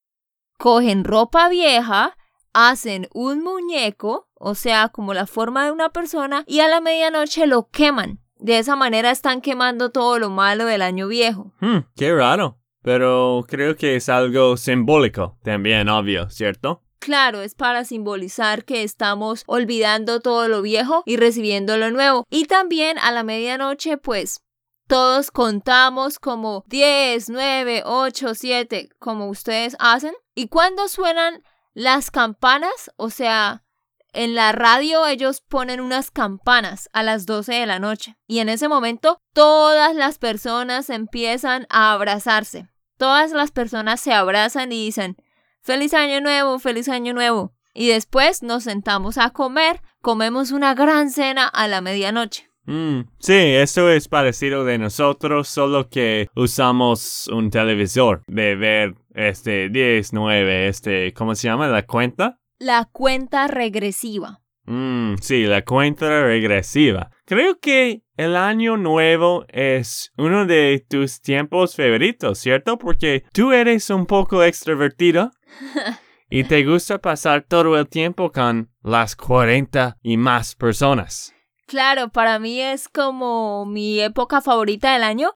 Cogen 0.58 1.03
ropa 1.03 1.50
vieja, 1.50 2.17
hacen 2.53 3.08
un 3.13 3.44
muñeco, 3.44 4.29
o 4.34 4.56
sea, 4.56 4.89
como 4.89 5.13
la 5.13 5.27
forma 5.27 5.65
de 5.65 5.72
una 5.72 5.89
persona, 5.89 6.44
y 6.48 6.60
a 6.60 6.68
la 6.68 6.82
medianoche 6.82 7.48
lo 7.48 7.70
queman. 7.70 8.20
De 8.38 8.58
esa 8.58 8.75
manera 8.75 9.12
están 9.12 9.41
quemando 9.41 9.91
todo 9.91 10.18
lo 10.18 10.29
malo 10.29 10.65
del 10.65 10.82
año 10.82 11.08
viejo. 11.08 11.53
Hmm, 11.60 11.79
qué 11.96 12.13
raro. 12.13 12.58
Pero 12.82 13.46
creo 13.48 13.75
que 13.75 13.98
es 13.98 14.08
algo 14.08 14.56
simbólico, 14.56 15.38
también 15.44 15.89
obvio, 15.89 16.29
¿cierto? 16.29 16.82
Claro, 17.00 17.41
es 17.41 17.56
para 17.56 17.86
simbolizar 17.86 18.65
que 18.65 18.84
estamos 18.84 19.44
olvidando 19.48 20.20
todo 20.20 20.48
lo 20.48 20.62
viejo 20.62 21.03
y 21.06 21.18
recibiendo 21.18 21.77
lo 21.77 21.91
nuevo. 21.91 22.25
Y 22.29 22.46
también 22.46 22.98
a 23.00 23.12
la 23.12 23.24
medianoche, 23.24 23.98
pues, 23.98 24.41
todos 24.88 25.32
contamos 25.32 26.20
como 26.20 26.63
10, 26.68 27.29
9, 27.29 27.84
8, 27.86 28.36
7, 28.36 28.89
como 29.00 29.29
ustedes 29.29 29.75
hacen. 29.79 30.13
Y 30.36 30.48
cuando 30.48 30.88
suenan 30.88 31.44
las 31.79 32.12
campanas, 32.12 32.91
o 32.98 33.09
sea, 33.09 33.63
en 34.12 34.36
la 34.36 34.51
radio 34.51 35.07
ellos 35.07 35.39
ponen 35.39 35.79
unas 35.79 36.12
campanas 36.12 36.89
a 36.91 37.03
las 37.03 37.25
12 37.25 37.53
de 37.53 37.65
la 37.65 37.79
noche 37.79 38.17
y 38.27 38.39
en 38.39 38.50
ese 38.50 38.67
momento 38.67 39.17
todas 39.33 39.95
las 39.95 40.17
personas 40.17 40.89
empiezan 40.89 41.67
a 41.69 41.93
abrazarse. 41.93 42.67
Todas 42.98 43.31
las 43.31 43.51
personas 43.51 44.01
se 44.01 44.12
abrazan 44.12 44.74
y 44.74 44.83
dicen 44.83 45.15
feliz 45.62 45.93
año 45.93 46.19
nuevo, 46.19 46.59
feliz 46.59 46.89
año 46.89 47.13
nuevo. 47.13 47.53
Y 47.74 47.88
después 47.88 48.43
nos 48.43 48.63
sentamos 48.65 49.17
a 49.17 49.29
comer, 49.29 49.81
comemos 50.01 50.51
una 50.51 50.74
gran 50.74 51.09
cena 51.09 51.48
a 51.48 51.69
la 51.69 51.79
medianoche. 51.79 52.50
Mm, 52.65 53.03
sí, 53.19 53.33
eso 53.33 53.89
es 53.89 54.09
parecido 54.09 54.65
de 54.65 54.77
nosotros, 54.77 55.48
solo 55.48 55.89
que 55.89 56.27
usamos 56.36 57.29
un 57.29 57.50
televisor 57.50 58.21
de 58.27 58.55
ver 58.55 58.95
este 59.13 59.69
10, 59.69 60.13
9, 60.13 60.67
este, 60.67 61.13
¿cómo 61.13 61.35
se 61.35 61.47
llama? 61.47 61.67
La 61.67 61.85
cuenta. 61.85 62.39
La 62.57 62.85
cuenta 62.91 63.47
regresiva. 63.47 64.41
Mm, 64.65 65.15
sí, 65.21 65.45
la 65.45 65.63
cuenta 65.63 66.23
regresiva. 66.23 67.09
Creo 67.25 67.59
que 67.59 68.03
el 68.17 68.35
año 68.35 68.77
nuevo 68.77 69.45
es 69.47 70.11
uno 70.17 70.45
de 70.45 70.85
tus 70.87 71.21
tiempos 71.21 71.75
favoritos, 71.75 72.37
¿cierto? 72.37 72.77
Porque 72.77 73.23
tú 73.33 73.51
eres 73.51 73.89
un 73.89 74.05
poco 74.05 74.43
extrovertido 74.43 75.31
y 76.29 76.43
te 76.43 76.63
gusta 76.63 76.99
pasar 76.99 77.45
todo 77.47 77.79
el 77.79 77.87
tiempo 77.87 78.31
con 78.31 78.71
las 78.83 79.15
40 79.15 79.97
y 80.03 80.17
más 80.17 80.55
personas. 80.55 81.33
Claro, 81.65 82.09
para 82.09 82.39
mí 82.39 82.61
es 82.61 82.89
como 82.89 83.65
mi 83.65 83.99
época 83.99 84.41
favorita 84.41 84.93
del 84.93 85.03
año 85.03 85.31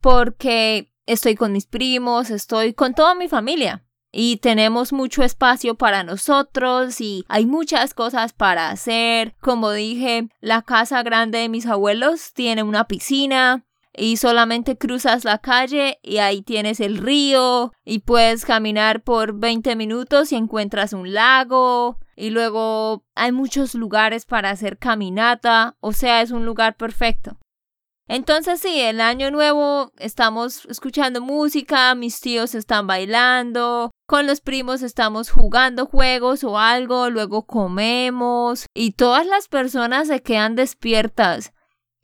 porque 0.00 0.92
estoy 1.06 1.34
con 1.34 1.52
mis 1.52 1.66
primos, 1.66 2.30
estoy 2.30 2.74
con 2.74 2.94
toda 2.94 3.14
mi 3.14 3.28
familia 3.28 3.84
y 4.12 4.38
tenemos 4.38 4.92
mucho 4.92 5.22
espacio 5.22 5.74
para 5.74 6.02
nosotros 6.02 7.00
y 7.00 7.24
hay 7.28 7.46
muchas 7.46 7.94
cosas 7.94 8.32
para 8.32 8.70
hacer. 8.70 9.34
Como 9.40 9.72
dije, 9.72 10.28
la 10.40 10.62
casa 10.62 11.02
grande 11.02 11.38
de 11.38 11.48
mis 11.48 11.66
abuelos 11.66 12.32
tiene 12.32 12.62
una 12.62 12.86
piscina 12.86 13.66
y 13.94 14.16
solamente 14.16 14.76
cruzas 14.76 15.24
la 15.24 15.38
calle 15.38 15.98
y 16.02 16.18
ahí 16.18 16.42
tienes 16.42 16.80
el 16.80 16.98
río 16.98 17.72
y 17.84 18.00
puedes 18.00 18.44
caminar 18.44 19.02
por 19.02 19.34
20 19.38 19.76
minutos 19.76 20.32
y 20.32 20.36
encuentras 20.36 20.92
un 20.92 21.12
lago 21.12 21.98
y 22.14 22.30
luego 22.30 23.04
hay 23.14 23.32
muchos 23.32 23.74
lugares 23.74 24.24
para 24.24 24.50
hacer 24.50 24.78
caminata, 24.78 25.76
o 25.80 25.92
sea, 25.92 26.22
es 26.22 26.30
un 26.30 26.46
lugar 26.46 26.76
perfecto. 26.76 27.38
Entonces 28.08 28.60
sí, 28.60 28.80
el 28.80 29.00
año 29.00 29.32
nuevo 29.32 29.92
estamos 29.98 30.64
escuchando 30.66 31.20
música, 31.20 31.94
mis 31.96 32.20
tíos 32.20 32.54
están 32.54 32.86
bailando, 32.86 33.90
con 34.06 34.28
los 34.28 34.40
primos 34.40 34.82
estamos 34.82 35.30
jugando 35.30 35.86
juegos 35.86 36.44
o 36.44 36.56
algo, 36.56 37.10
luego 37.10 37.46
comemos 37.46 38.66
y 38.74 38.92
todas 38.92 39.26
las 39.26 39.48
personas 39.48 40.06
se 40.06 40.22
quedan 40.22 40.54
despiertas 40.54 41.52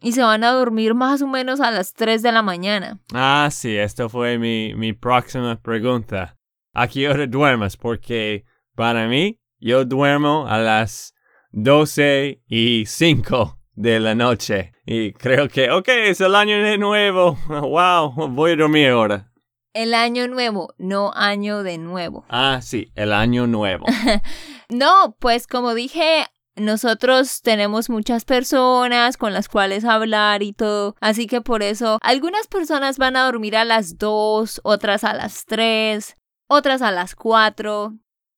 y 0.00 0.11
se 0.11 0.23
van 0.23 0.42
a 0.42 0.50
dormir 0.50 0.94
más 0.94 1.23
o 1.23 1.28
menos 1.28 1.61
a 1.61 1.71
las 1.71 1.94
3 1.94 2.21
de 2.23 2.32
la 2.32 2.42
mañana. 2.42 2.99
Ah, 3.14 3.49
sí, 3.52 3.76
esto 3.76 4.09
fue 4.09 4.38
mi, 4.38 4.75
mi 4.75 4.92
próxima 4.92 5.61
pregunta. 5.61 6.37
¿A 6.75 6.88
qué 6.88 7.09
hora 7.09 7.28
duermes? 7.28 7.76
Porque 7.76 8.44
para 8.75 9.06
mí 9.06 9.38
yo 9.61 9.85
duermo 9.85 10.49
a 10.49 10.59
las 10.59 11.14
12 11.52 12.42
y 12.49 12.87
5 12.87 13.62
de 13.74 14.00
la 14.00 14.14
noche. 14.14 14.72
Y 14.84 15.12
creo 15.12 15.48
que, 15.48 15.70
ok, 15.70 15.88
es 15.88 16.20
el 16.20 16.34
año 16.34 16.62
de 16.62 16.78
nuevo. 16.78 17.38
Wow, 17.48 18.28
voy 18.28 18.52
a 18.52 18.56
dormir 18.56 18.88
ahora. 18.88 19.32
El 19.74 19.94
año 19.94 20.28
nuevo, 20.28 20.74
no 20.76 21.12
año 21.14 21.62
de 21.62 21.78
nuevo. 21.78 22.24
Ah, 22.30 22.60
sí, 22.62 22.92
el 22.94 23.12
año 23.12 23.46
nuevo. 23.46 23.86
no, 24.68 25.16
pues 25.18 25.46
como 25.46 25.74
dije, 25.74 26.26
nosotros 26.56 27.40
tenemos 27.40 27.88
muchas 27.88 28.24
personas 28.24 29.16
con 29.16 29.32
las 29.32 29.48
cuales 29.48 29.84
hablar 29.84 30.42
y 30.42 30.52
todo, 30.52 30.96
así 31.00 31.26
que 31.26 31.40
por 31.40 31.62
eso 31.62 31.98
algunas 32.02 32.46
personas 32.46 32.98
van 32.98 33.16
a 33.16 33.24
dormir 33.24 33.56
a 33.56 33.64
las 33.64 33.96
2, 33.96 34.60
otras 34.62 35.04
a 35.04 35.14
las 35.14 35.46
3, 35.46 36.16
otras 36.48 36.82
a 36.82 36.90
las 36.90 37.14
4, 37.14 37.94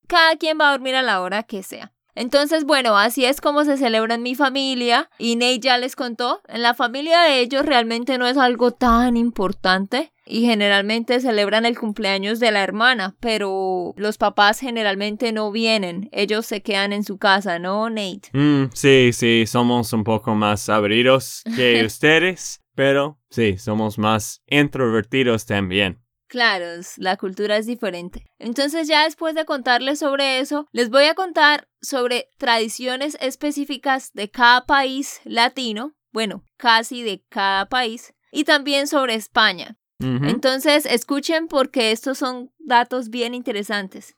cada 0.06 0.36
quien 0.36 0.58
va 0.60 0.68
a 0.68 0.72
dormir 0.72 0.94
a 0.94 1.02
la 1.02 1.20
hora 1.20 1.42
que 1.42 1.64
sea. 1.64 1.93
Entonces, 2.14 2.64
bueno, 2.64 2.96
así 2.96 3.24
es 3.24 3.40
como 3.40 3.64
se 3.64 3.76
celebra 3.76 4.14
en 4.14 4.22
mi 4.22 4.34
familia. 4.34 5.10
Y 5.18 5.36
Nate 5.36 5.60
ya 5.60 5.78
les 5.78 5.96
contó, 5.96 6.40
en 6.48 6.62
la 6.62 6.74
familia 6.74 7.22
de 7.22 7.40
ellos 7.40 7.66
realmente 7.66 8.18
no 8.18 8.26
es 8.26 8.36
algo 8.36 8.72
tan 8.72 9.16
importante. 9.16 10.12
Y 10.26 10.46
generalmente 10.46 11.20
celebran 11.20 11.66
el 11.66 11.78
cumpleaños 11.78 12.40
de 12.40 12.50
la 12.50 12.62
hermana, 12.62 13.14
pero 13.20 13.92
los 13.98 14.16
papás 14.16 14.58
generalmente 14.58 15.32
no 15.32 15.52
vienen, 15.52 16.08
ellos 16.12 16.46
se 16.46 16.62
quedan 16.62 16.94
en 16.94 17.04
su 17.04 17.18
casa, 17.18 17.58
¿no, 17.58 17.90
Nate? 17.90 18.30
Mm, 18.32 18.70
sí, 18.72 19.10
sí, 19.12 19.44
somos 19.46 19.92
un 19.92 20.02
poco 20.02 20.34
más 20.34 20.70
abridos 20.70 21.42
que 21.56 21.84
ustedes, 21.86 22.62
pero 22.74 23.18
sí, 23.28 23.58
somos 23.58 23.98
más 23.98 24.40
introvertidos 24.46 25.44
también. 25.44 26.03
Claro, 26.34 26.66
la 26.96 27.16
cultura 27.16 27.58
es 27.58 27.66
diferente. 27.66 28.26
Entonces 28.40 28.88
ya 28.88 29.04
después 29.04 29.36
de 29.36 29.44
contarles 29.44 30.00
sobre 30.00 30.40
eso, 30.40 30.66
les 30.72 30.90
voy 30.90 31.04
a 31.04 31.14
contar 31.14 31.68
sobre 31.80 32.28
tradiciones 32.38 33.16
específicas 33.20 34.12
de 34.14 34.32
cada 34.32 34.66
país 34.66 35.20
latino, 35.22 35.94
bueno, 36.12 36.42
casi 36.56 37.04
de 37.04 37.22
cada 37.28 37.68
país, 37.68 38.14
y 38.32 38.42
también 38.42 38.88
sobre 38.88 39.14
España. 39.14 39.78
Entonces, 40.00 40.86
escuchen 40.86 41.46
porque 41.46 41.92
estos 41.92 42.18
son 42.18 42.50
datos 42.58 43.10
bien 43.10 43.32
interesantes. 43.32 44.16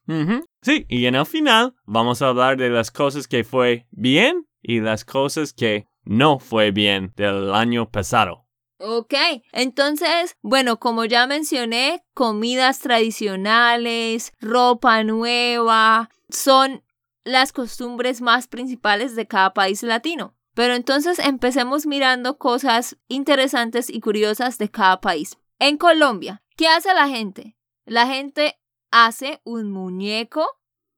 Sí, 0.62 0.87
y 0.88 1.05
en 1.05 1.16
el 1.16 1.26
final 1.26 1.74
vamos 1.85 2.22
a 2.22 2.29
hablar 2.29 2.57
de 2.57 2.70
las 2.70 2.90
cosas 2.90 3.29
que 3.29 3.44
fue 3.44 3.87
bien 3.90 4.46
y 4.62 4.81
las 4.81 5.05
cosas 5.05 5.52
que 5.52 5.87
no 6.02 6.38
fue 6.38 6.70
bien 6.70 7.12
del 7.14 7.55
año 7.55 7.90
pasado. 7.90 8.45
Ok, 8.79 9.15
entonces, 9.53 10.37
bueno, 10.43 10.79
como 10.79 11.07
ya 11.07 11.27
mencioné, 11.27 12.05
comidas 12.12 12.79
tradicionales, 12.81 14.33
ropa 14.39 15.03
nueva, 15.03 16.11
son 16.29 16.85
las 17.25 17.53
costumbres 17.53 18.21
más 18.21 18.49
principales 18.49 19.17
de 19.17 19.27
cada 19.27 19.55
país 19.55 19.83
latino. 19.83 20.37
Pero 20.55 20.75
entonces 20.75 21.19
empecemos 21.19 21.87
mirando 21.87 22.39
cosas 22.39 22.97
interesantes 23.09 23.91
y 23.91 24.01
curiosas 24.01 24.59
de 24.59 24.71
cada 24.71 25.01
país. 25.01 25.37
En 25.59 25.77
Colombia, 25.77 26.43
¿qué 26.57 26.69
hace 26.69 26.95
la 26.95 27.09
gente? 27.09 27.57
La 27.85 28.07
gente 28.07 28.59
hace 28.91 29.41
un 29.45 29.71
muñeco 29.71 30.47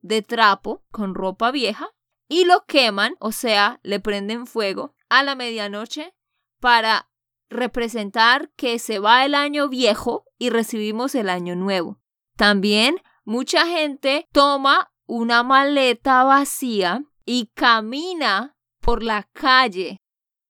de 0.01 0.23
trapo 0.23 0.85
con 0.91 1.15
ropa 1.15 1.51
vieja 1.51 1.91
y 2.29 2.45
lo 2.45 2.67
queman, 2.67 3.15
o 3.21 3.33
sea, 3.33 3.81
le 3.83 4.01
prenden 4.01 4.47
fuego 4.47 4.95
a 5.09 5.23
la 5.23 5.35
medianoche 5.35 6.15
para 6.61 7.09
representar 7.51 8.51
que 8.57 8.79
se 8.79 8.99
va 8.99 9.25
el 9.25 9.35
año 9.35 9.69
viejo 9.69 10.25
y 10.39 10.51
recibimos 10.51 11.15
el 11.15 11.29
año 11.29 11.57
nuevo. 11.57 11.99
También 12.37 12.97
mucha 13.25 13.67
gente 13.67 14.27
toma 14.33 14.93
una 15.07 15.43
maleta 15.43 16.25
vacía 16.25 17.05
y 17.25 17.51
camina 17.55 18.57
por 18.81 19.03
la 19.03 19.29
calle 19.33 20.01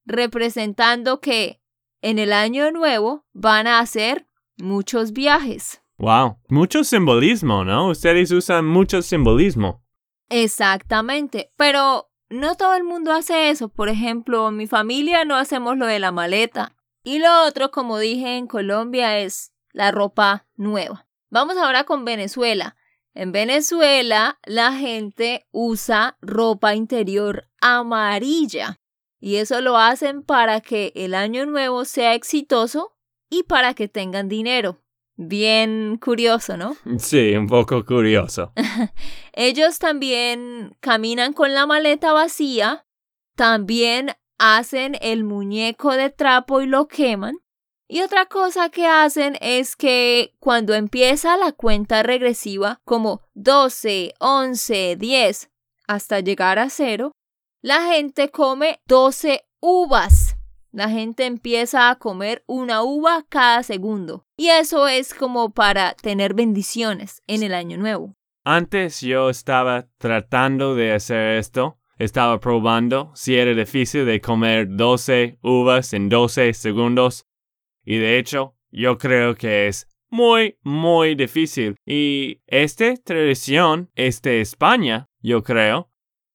representando 0.08 1.20
que 1.20 1.60
en 2.02 2.18
el 2.18 2.32
año 2.32 2.70
nuevo 2.70 3.26
van 3.32 3.66
a 3.66 3.78
hacer 3.78 4.26
muchos 4.56 5.12
viajes. 5.12 5.82
Wow, 5.98 6.38
mucho 6.48 6.84
simbolismo, 6.84 7.64
¿no? 7.64 7.88
Ustedes 7.88 8.30
usan 8.30 8.66
mucho 8.66 9.02
simbolismo. 9.02 9.84
Exactamente, 10.28 11.52
pero 11.56 12.10
no 12.30 12.54
todo 12.56 12.74
el 12.74 12.84
mundo 12.84 13.12
hace 13.12 13.50
eso. 13.50 13.68
Por 13.68 13.88
ejemplo, 13.88 14.50
mi 14.50 14.66
familia 14.66 15.24
no 15.24 15.36
hacemos 15.36 15.76
lo 15.76 15.86
de 15.86 15.98
la 15.98 16.12
maleta. 16.12 16.76
Y 17.08 17.20
lo 17.20 17.46
otro, 17.46 17.70
como 17.70 17.98
dije 17.98 18.36
en 18.36 18.46
Colombia, 18.46 19.18
es 19.18 19.54
la 19.72 19.90
ropa 19.90 20.46
nueva. 20.56 21.08
Vamos 21.30 21.56
ahora 21.56 21.84
con 21.84 22.04
Venezuela. 22.04 22.76
En 23.14 23.32
Venezuela 23.32 24.38
la 24.44 24.74
gente 24.74 25.46
usa 25.50 26.18
ropa 26.20 26.74
interior 26.74 27.48
amarilla 27.62 28.78
y 29.18 29.36
eso 29.36 29.62
lo 29.62 29.78
hacen 29.78 30.22
para 30.22 30.60
que 30.60 30.92
el 30.96 31.14
año 31.14 31.46
nuevo 31.46 31.86
sea 31.86 32.12
exitoso 32.12 32.94
y 33.30 33.44
para 33.44 33.72
que 33.72 33.88
tengan 33.88 34.28
dinero. 34.28 34.82
Bien 35.16 35.96
curioso, 35.96 36.58
¿no? 36.58 36.76
Sí, 36.98 37.34
un 37.34 37.46
poco 37.46 37.86
curioso. 37.86 38.52
Ellos 39.32 39.78
también 39.78 40.76
caminan 40.80 41.32
con 41.32 41.54
la 41.54 41.64
maleta 41.64 42.12
vacía, 42.12 42.84
también 43.34 44.10
hacen 44.38 44.96
el 45.00 45.24
muñeco 45.24 45.92
de 45.92 46.10
trapo 46.10 46.60
y 46.60 46.66
lo 46.66 46.88
queman. 46.88 47.38
Y 47.90 48.02
otra 48.02 48.26
cosa 48.26 48.68
que 48.68 48.86
hacen 48.86 49.36
es 49.40 49.74
que 49.74 50.34
cuando 50.40 50.74
empieza 50.74 51.36
la 51.36 51.52
cuenta 51.52 52.02
regresiva, 52.02 52.80
como 52.84 53.22
12, 53.34 54.14
11, 54.20 54.96
10, 54.96 55.50
hasta 55.86 56.20
llegar 56.20 56.58
a 56.58 56.68
cero, 56.68 57.12
la 57.62 57.86
gente 57.90 58.30
come 58.30 58.80
12 58.86 59.46
uvas. 59.60 60.36
La 60.70 60.90
gente 60.90 61.24
empieza 61.24 61.88
a 61.88 61.96
comer 61.96 62.44
una 62.46 62.82
uva 62.82 63.24
cada 63.28 63.62
segundo. 63.62 64.26
Y 64.36 64.50
eso 64.50 64.86
es 64.86 65.14
como 65.14 65.50
para 65.50 65.94
tener 65.94 66.34
bendiciones 66.34 67.22
en 67.26 67.42
el 67.42 67.54
año 67.54 67.78
nuevo. 67.78 68.14
Antes 68.44 69.00
yo 69.00 69.30
estaba 69.30 69.88
tratando 69.98 70.74
de 70.74 70.92
hacer 70.92 71.38
esto 71.38 71.77
estaba 71.98 72.38
probando 72.40 73.12
si 73.14 73.36
era 73.36 73.54
difícil 73.54 74.06
de 74.06 74.20
comer 74.20 74.68
12 74.70 75.38
uvas 75.42 75.92
en 75.92 76.08
12 76.08 76.54
segundos. 76.54 77.26
Y 77.84 77.98
de 77.98 78.18
hecho, 78.18 78.54
yo 78.70 78.98
creo 78.98 79.34
que 79.34 79.68
es 79.68 79.88
muy, 80.10 80.58
muy 80.62 81.14
difícil. 81.14 81.76
Y 81.84 82.40
esta 82.46 82.94
tradición 82.96 83.90
es 83.94 84.22
de 84.22 84.40
España, 84.40 85.08
yo 85.20 85.42
creo. 85.42 85.90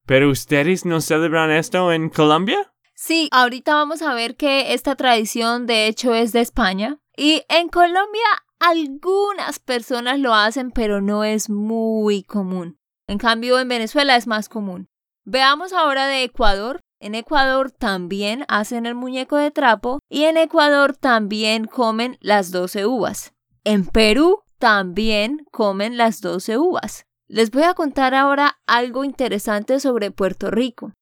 ¿Pero 0.06 0.30
ustedes 0.30 0.86
no 0.86 0.99
celebran 0.99 1.52
esto 1.52 1.91
en 1.93 2.10
Colombia? 2.10 2.73
Sí, 2.95 3.30
ahorita 3.32 3.73
vamos 3.73 4.02
a 4.02 4.13
ver 4.13 4.36
que 4.36 4.73
esta 4.73 4.95
tradición 4.95 5.65
de 5.65 5.88
hecho 5.88 6.13
es 6.13 6.34
de 6.34 6.41
España. 6.41 6.99
Y 7.15 7.43
en 7.49 7.69
Colombia 7.69 8.26
algunas 8.60 9.60
personas 9.60 10.19
lo 10.19 10.34
hacen, 10.34 10.71
pero 10.71 11.02
no 11.02 11.23
es 11.23 11.49
muy 11.49 12.23
común. 12.23 12.80
En 13.08 13.17
cambio, 13.17 13.60
en 13.60 13.67
Venezuela 13.67 14.15
es 14.15 14.28
más 14.28 14.47
común. 14.47 14.89
Veamos 15.26 15.74
ahora 15.74 16.08
de 16.08 16.24
Ecuador. 16.24 16.82
En 17.00 17.16
Ecuador 17.16 17.72
también 17.72 18.46
hacen 18.48 18.86
el 18.86 18.96
muñeco 18.96 19.38
de 19.38 19.52
trapo 19.52 20.00
y 20.10 20.24
en 20.24 20.38
Ecuador 20.38 20.96
también 20.96 21.66
comen 21.66 22.18
las 22.22 22.52
12 22.52 22.86
uvas. 22.86 23.34
En 23.64 23.86
Perú 23.86 24.44
también 24.58 25.46
comen 25.52 25.98
las 25.98 26.22
12 26.22 26.58
uvas. 26.58 27.06
Les 27.28 27.52
voy 27.52 27.64
a 27.64 27.74
contar 27.74 28.14
ahora 28.14 28.60
algo 28.68 29.04
interesante 29.04 29.80
sobre 29.80 30.12
Puerto 30.12 30.52
Rico. 30.52 30.94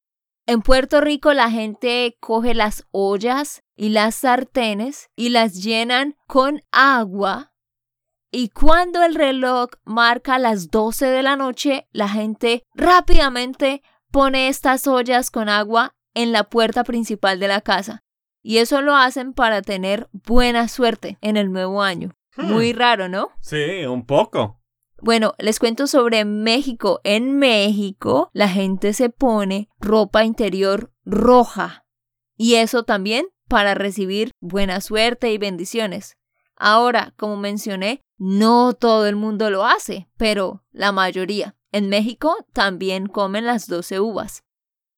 En 0.48 0.62
Puerto 0.62 1.02
Rico 1.02 1.34
la 1.34 1.52
gente 1.52 2.18
coge 2.20 2.54
las 2.54 2.86
ollas 2.92 3.62
y 3.76 3.90
las 3.90 4.16
sartenes 4.16 5.10
y 5.16 5.30
las 5.30 5.64
llenan 5.64 6.16
con 6.28 6.62
agua 6.72 7.52
y 8.32 8.48
cuando 8.50 9.04
el 9.04 9.14
reloj 9.14 9.72
marca 9.84 10.40
las 10.40 10.72
12 10.72 11.06
de 11.08 11.22
la 11.22 11.36
noche, 11.36 11.88
la 11.92 12.08
gente 12.08 12.64
rápidamente 12.74 13.84
pone 14.12 14.48
estas 14.48 14.88
ollas 14.88 15.32
con 15.32 15.50
agua 15.50 15.96
en 16.14 16.32
la 16.32 16.44
puerta 16.44 16.84
principal 16.84 17.40
de 17.40 17.48
la 17.48 17.62
casa. 17.62 18.04
Y 18.44 18.58
eso 18.58 18.82
lo 18.82 18.96
hacen 18.96 19.34
para 19.34 19.62
tener 19.62 20.10
buena 20.12 20.68
suerte 20.68 21.18
en 21.22 21.38
el 21.38 21.52
nuevo 21.52 21.82
año. 21.82 22.12
Muy 22.38 22.74
hmm. 22.74 22.78
raro, 22.78 23.10
¿no? 23.10 23.30
Sí, 23.42 23.86
un 23.86 24.06
poco. 24.06 24.60
Bueno, 25.02 25.34
les 25.38 25.60
cuento 25.60 25.88
sobre 25.88 26.26
México. 26.26 27.02
En 27.04 27.38
México 27.38 28.30
la 28.34 28.50
gente 28.50 28.94
se 28.94 29.10
pone 29.10 29.70
ropa 29.80 30.24
interior 30.24 30.92
roja. 31.06 31.86
Y 32.38 32.56
eso 32.56 32.84
también 32.84 33.28
para 33.48 33.74
recibir 33.74 34.32
buena 34.40 34.82
suerte 34.82 35.32
y 35.32 35.38
bendiciones. 35.38 36.18
Ahora, 36.56 37.14
como 37.18 37.38
mencioné, 37.38 38.02
no 38.18 38.74
todo 38.74 39.08
el 39.08 39.16
mundo 39.16 39.50
lo 39.50 39.66
hace, 39.66 40.08
pero 40.18 40.64
la 40.72 40.92
mayoría. 40.92 41.56
En 41.72 41.90
México 41.90 42.36
también 42.54 43.08
comen 43.08 43.46
las 43.46 43.68
12 43.68 44.00
uvas. 44.00 44.44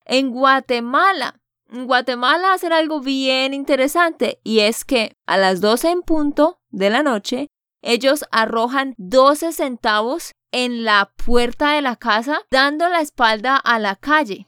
En 0.05 0.31
Guatemala, 0.31 1.39
en 1.69 1.85
Guatemala 1.85 2.53
hacen 2.53 2.73
algo 2.73 2.99
bien 2.99 3.53
interesante 3.53 4.39
y 4.43 4.59
es 4.59 4.85
que 4.85 5.15
a 5.25 5.37
las 5.37 5.61
12 5.61 5.89
en 5.89 6.01
punto 6.01 6.59
de 6.69 6.89
la 6.89 7.03
noche, 7.03 7.47
ellos 7.81 8.25
arrojan 8.31 8.95
12 8.97 9.51
centavos 9.53 10.31
en 10.51 10.83
la 10.83 11.11
puerta 11.25 11.73
de 11.73 11.81
la 11.81 11.95
casa 11.95 12.41
dando 12.49 12.87
la 12.89 13.01
espalda 13.01 13.55
a 13.57 13.79
la 13.79 13.95
calle. 13.95 14.47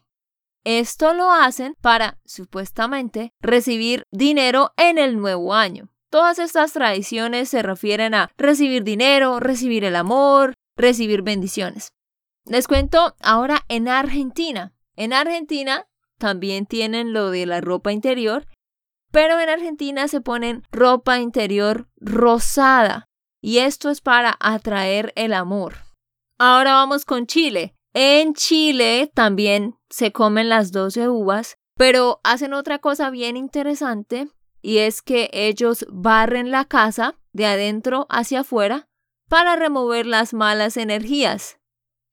Esto 0.64 1.14
lo 1.14 1.32
hacen 1.32 1.76
para, 1.80 2.20
supuestamente, 2.26 3.34
recibir 3.40 4.04
dinero 4.12 4.74
en 4.78 4.98
el 4.98 5.20
nuevo 5.20 5.54
año. 5.54 5.90
Todas 6.10 6.40
estas 6.40 6.74
tradiciones 6.74 7.50
se 7.50 7.62
refieren 7.62 8.14
a 8.16 8.32
recibir 8.38 8.84
dinero, 8.84 9.40
recibir 9.40 9.84
el 9.84 9.96
amor, 9.96 10.54
recibir 10.76 11.22
bendiciones. 11.22 11.92
Les 12.48 12.68
cuento 12.68 13.16
ahora 13.22 13.66
en 13.70 13.88
Argentina. 13.88 14.74
En 14.96 15.14
Argentina 15.14 15.88
también 16.20 16.68
tienen 16.68 17.12
lo 17.12 17.32
de 17.32 17.48
la 17.48 17.60
ropa 17.60 17.92
interior, 17.92 18.46
pero 19.12 19.40
en 19.40 19.50
Argentina 19.50 20.08
se 20.08 20.22
ponen 20.22 20.64
ropa 20.72 21.20
interior 21.20 21.90
rosada 21.98 23.08
y 23.42 23.60
esto 23.60 23.90
es 23.90 24.02
para 24.02 24.38
atraer 24.40 25.12
el 25.16 25.34
amor. 25.34 25.76
Ahora 26.38 26.74
vamos 26.74 27.06
con 27.06 27.26
Chile. 27.26 27.74
En 27.94 28.34
Chile 28.34 29.10
también 29.14 29.76
se 29.90 30.12
comen 30.12 30.50
las 30.50 30.72
12 30.72 31.10
uvas, 31.10 31.58
pero 31.76 32.20
hacen 32.24 32.54
otra 32.54 32.80
cosa 32.80 33.10
bien 33.10 33.38
interesante 33.38 34.28
y 34.62 34.80
es 34.80 35.02
que 35.02 35.30
ellos 35.34 35.86
barren 35.90 36.52
la 36.52 36.66
casa 36.66 37.16
de 37.34 37.46
adentro 37.46 38.06
hacia 38.10 38.42
afuera 38.42 38.88
para 39.30 39.56
remover 39.56 40.06
las 40.06 40.34
malas 40.34 40.78
energías. 40.78 41.58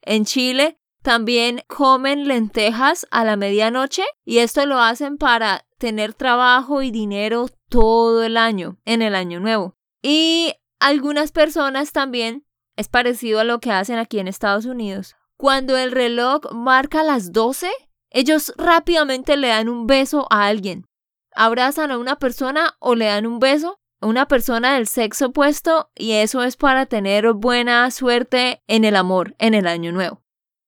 En 0.02 0.24
Chile 0.24 0.78
también 1.02 1.62
comen 1.66 2.28
lentejas 2.28 3.06
a 3.10 3.24
la 3.24 3.36
medianoche 3.36 4.04
y 4.24 4.38
esto 4.38 4.66
lo 4.66 4.78
hacen 4.78 5.18
para 5.18 5.64
tener 5.78 6.14
trabajo 6.14 6.82
y 6.82 6.90
dinero 6.90 7.48
todo 7.68 8.22
el 8.22 8.36
año, 8.36 8.78
en 8.84 9.02
el 9.02 9.14
año 9.14 9.40
nuevo. 9.40 9.76
Y 10.00 10.54
algunas 10.78 11.32
personas 11.32 11.92
también, 11.92 12.46
es 12.76 12.88
parecido 12.88 13.40
a 13.40 13.44
lo 13.44 13.60
que 13.60 13.70
hacen 13.70 13.98
aquí 13.98 14.18
en 14.18 14.28
Estados 14.28 14.64
Unidos, 14.64 15.16
cuando 15.36 15.76
el 15.76 15.92
reloj 15.92 16.52
marca 16.52 17.02
las 17.02 17.32
12, 17.32 17.70
ellos 18.10 18.54
rápidamente 18.56 19.36
le 19.36 19.48
dan 19.48 19.68
un 19.68 19.86
beso 19.86 20.26
a 20.30 20.46
alguien 20.46 20.86
abrazan 21.34 21.90
a 21.90 21.98
una 21.98 22.16
persona 22.16 22.76
o 22.78 22.94
le 22.94 23.06
dan 23.06 23.26
un 23.26 23.38
beso 23.38 23.80
una 24.02 24.26
persona 24.26 24.74
del 24.74 24.86
sexo 24.86 25.26
opuesto 25.26 25.90
y 25.94 26.12
eso 26.12 26.42
es 26.42 26.56
para 26.56 26.86
tener 26.86 27.32
buena 27.32 27.90
suerte 27.90 28.62
en 28.66 28.84
el 28.84 28.96
amor 28.96 29.34
en 29.38 29.54
el 29.54 29.66
año 29.66 29.92
nuevo. 29.92 30.22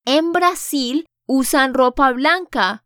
En 0.05 0.33
Brasil 0.33 1.07
usan 1.27 1.75
ropa 1.75 2.13
blanca 2.13 2.85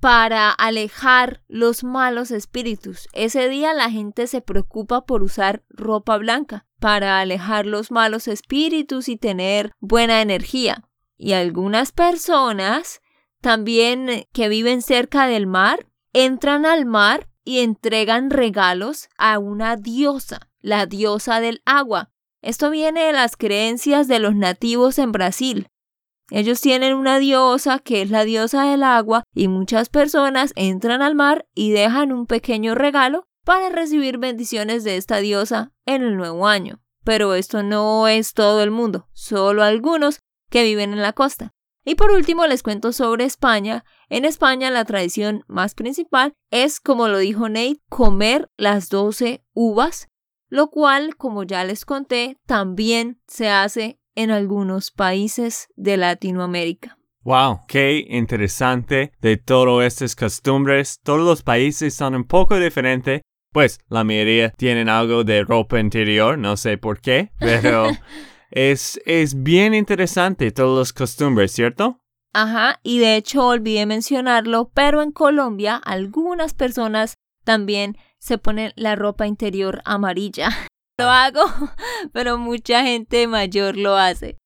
para 0.00 0.50
alejar 0.50 1.42
los 1.48 1.82
malos 1.82 2.30
espíritus. 2.30 3.08
Ese 3.12 3.48
día 3.48 3.74
la 3.74 3.90
gente 3.90 4.26
se 4.26 4.40
preocupa 4.40 5.04
por 5.04 5.22
usar 5.22 5.64
ropa 5.68 6.16
blanca 6.18 6.66
para 6.78 7.20
alejar 7.20 7.66
los 7.66 7.90
malos 7.90 8.28
espíritus 8.28 9.08
y 9.08 9.16
tener 9.16 9.72
buena 9.80 10.22
energía. 10.22 10.84
Y 11.16 11.32
algunas 11.32 11.90
personas 11.90 13.00
también 13.40 14.26
que 14.32 14.48
viven 14.48 14.82
cerca 14.82 15.26
del 15.26 15.46
mar 15.46 15.88
entran 16.12 16.64
al 16.64 16.86
mar 16.86 17.28
y 17.48 17.60
entregan 17.60 18.28
regalos 18.28 19.08
a 19.16 19.38
una 19.38 19.76
diosa, 19.76 20.50
la 20.60 20.84
diosa 20.84 21.40
del 21.40 21.62
agua. 21.64 22.10
Esto 22.42 22.68
viene 22.68 23.04
de 23.04 23.14
las 23.14 23.38
creencias 23.38 24.06
de 24.06 24.18
los 24.18 24.34
nativos 24.34 24.98
en 24.98 25.12
Brasil. 25.12 25.68
Ellos 26.30 26.60
tienen 26.60 26.92
una 26.92 27.18
diosa 27.18 27.78
que 27.78 28.02
es 28.02 28.10
la 28.10 28.26
diosa 28.26 28.64
del 28.64 28.82
agua 28.82 29.24
y 29.34 29.48
muchas 29.48 29.88
personas 29.88 30.52
entran 30.56 31.00
al 31.00 31.14
mar 31.14 31.46
y 31.54 31.70
dejan 31.70 32.12
un 32.12 32.26
pequeño 32.26 32.74
regalo 32.74 33.24
para 33.46 33.70
recibir 33.70 34.18
bendiciones 34.18 34.84
de 34.84 34.98
esta 34.98 35.16
diosa 35.16 35.72
en 35.86 36.02
el 36.02 36.18
nuevo 36.18 36.46
año. 36.46 36.82
Pero 37.02 37.32
esto 37.32 37.62
no 37.62 38.08
es 38.08 38.34
todo 38.34 38.62
el 38.62 38.70
mundo, 38.70 39.08
solo 39.14 39.62
algunos 39.62 40.20
que 40.50 40.64
viven 40.64 40.92
en 40.92 41.00
la 41.00 41.14
costa. 41.14 41.54
Y 41.84 41.94
por 41.94 42.10
último 42.10 42.46
les 42.46 42.62
cuento 42.62 42.92
sobre 42.92 43.24
España. 43.24 43.84
En 44.08 44.24
España 44.24 44.70
la 44.70 44.84
tradición 44.84 45.44
más 45.48 45.74
principal 45.74 46.34
es, 46.50 46.80
como 46.80 47.08
lo 47.08 47.18
dijo 47.18 47.48
Nate, 47.48 47.80
comer 47.88 48.50
las 48.56 48.88
12 48.88 49.42
uvas, 49.54 50.08
lo 50.48 50.68
cual, 50.68 51.16
como 51.16 51.44
ya 51.44 51.64
les 51.64 51.84
conté, 51.84 52.38
también 52.46 53.20
se 53.26 53.48
hace 53.48 53.98
en 54.14 54.30
algunos 54.30 54.90
países 54.90 55.68
de 55.76 55.96
Latinoamérica. 55.96 56.98
Wow, 57.22 57.60
qué 57.68 58.06
interesante 58.08 59.12
de 59.20 59.36
todas 59.36 59.86
estas 59.86 60.16
costumbres. 60.16 60.98
Todos 61.02 61.20
los 61.20 61.42
países 61.42 61.94
son 61.94 62.14
un 62.14 62.24
poco 62.24 62.58
diferentes. 62.58 63.20
Pues 63.52 63.80
la 63.88 64.04
mayoría 64.04 64.50
tienen 64.50 64.88
algo 64.88 65.24
de 65.24 65.44
ropa 65.44 65.78
interior, 65.78 66.38
no 66.38 66.56
sé 66.56 66.78
por 66.78 67.00
qué, 67.00 67.30
pero 67.38 67.88
Es, 68.50 69.00
es 69.04 69.42
bien 69.42 69.74
interesante 69.74 70.50
todas 70.50 70.78
las 70.78 70.92
costumbres, 70.92 71.52
¿cierto? 71.52 72.00
Ajá, 72.32 72.80
y 72.82 72.98
de 72.98 73.16
hecho 73.16 73.46
olvidé 73.46 73.86
mencionarlo, 73.86 74.70
pero 74.74 75.02
en 75.02 75.12
Colombia 75.12 75.76
algunas 75.76 76.54
personas 76.54 77.14
también 77.44 77.96
se 78.18 78.38
ponen 78.38 78.72
la 78.76 78.96
ropa 78.96 79.26
interior 79.26 79.80
amarilla. 79.84 80.50
Lo 80.98 81.06
hago, 81.06 81.42
pero 82.12 82.38
mucha 82.38 82.82
gente 82.82 83.26
mayor 83.28 83.76
lo 83.76 83.96
hace. 83.96 84.36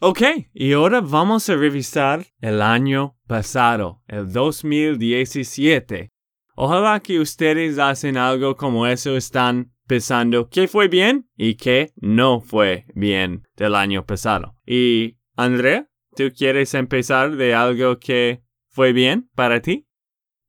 Ok, 0.00 0.22
y 0.54 0.72
ahora 0.72 1.02
vamos 1.02 1.50
a 1.50 1.56
revisar 1.56 2.24
el 2.40 2.62
año 2.62 3.18
pasado, 3.26 4.02
el 4.06 4.32
2017. 4.32 6.08
Ojalá 6.54 7.00
que 7.00 7.20
ustedes 7.20 7.78
hacen 7.78 8.16
algo 8.16 8.56
como 8.56 8.86
eso, 8.86 9.16
están 9.16 9.72
pensando 9.88 10.48
qué 10.48 10.68
fue 10.68 10.86
bien 10.86 11.28
y 11.36 11.56
qué 11.56 11.92
no 11.96 12.40
fue 12.40 12.84
bien 12.94 13.42
del 13.56 13.74
año 13.74 14.06
pasado. 14.06 14.54
Y 14.64 15.16
Andrea, 15.34 15.88
¿tú 16.14 16.30
quieres 16.36 16.74
empezar 16.74 17.34
de 17.36 17.54
algo 17.54 17.98
que 17.98 18.42
fue 18.68 18.92
bien 18.92 19.28
para 19.34 19.60
ti? 19.60 19.88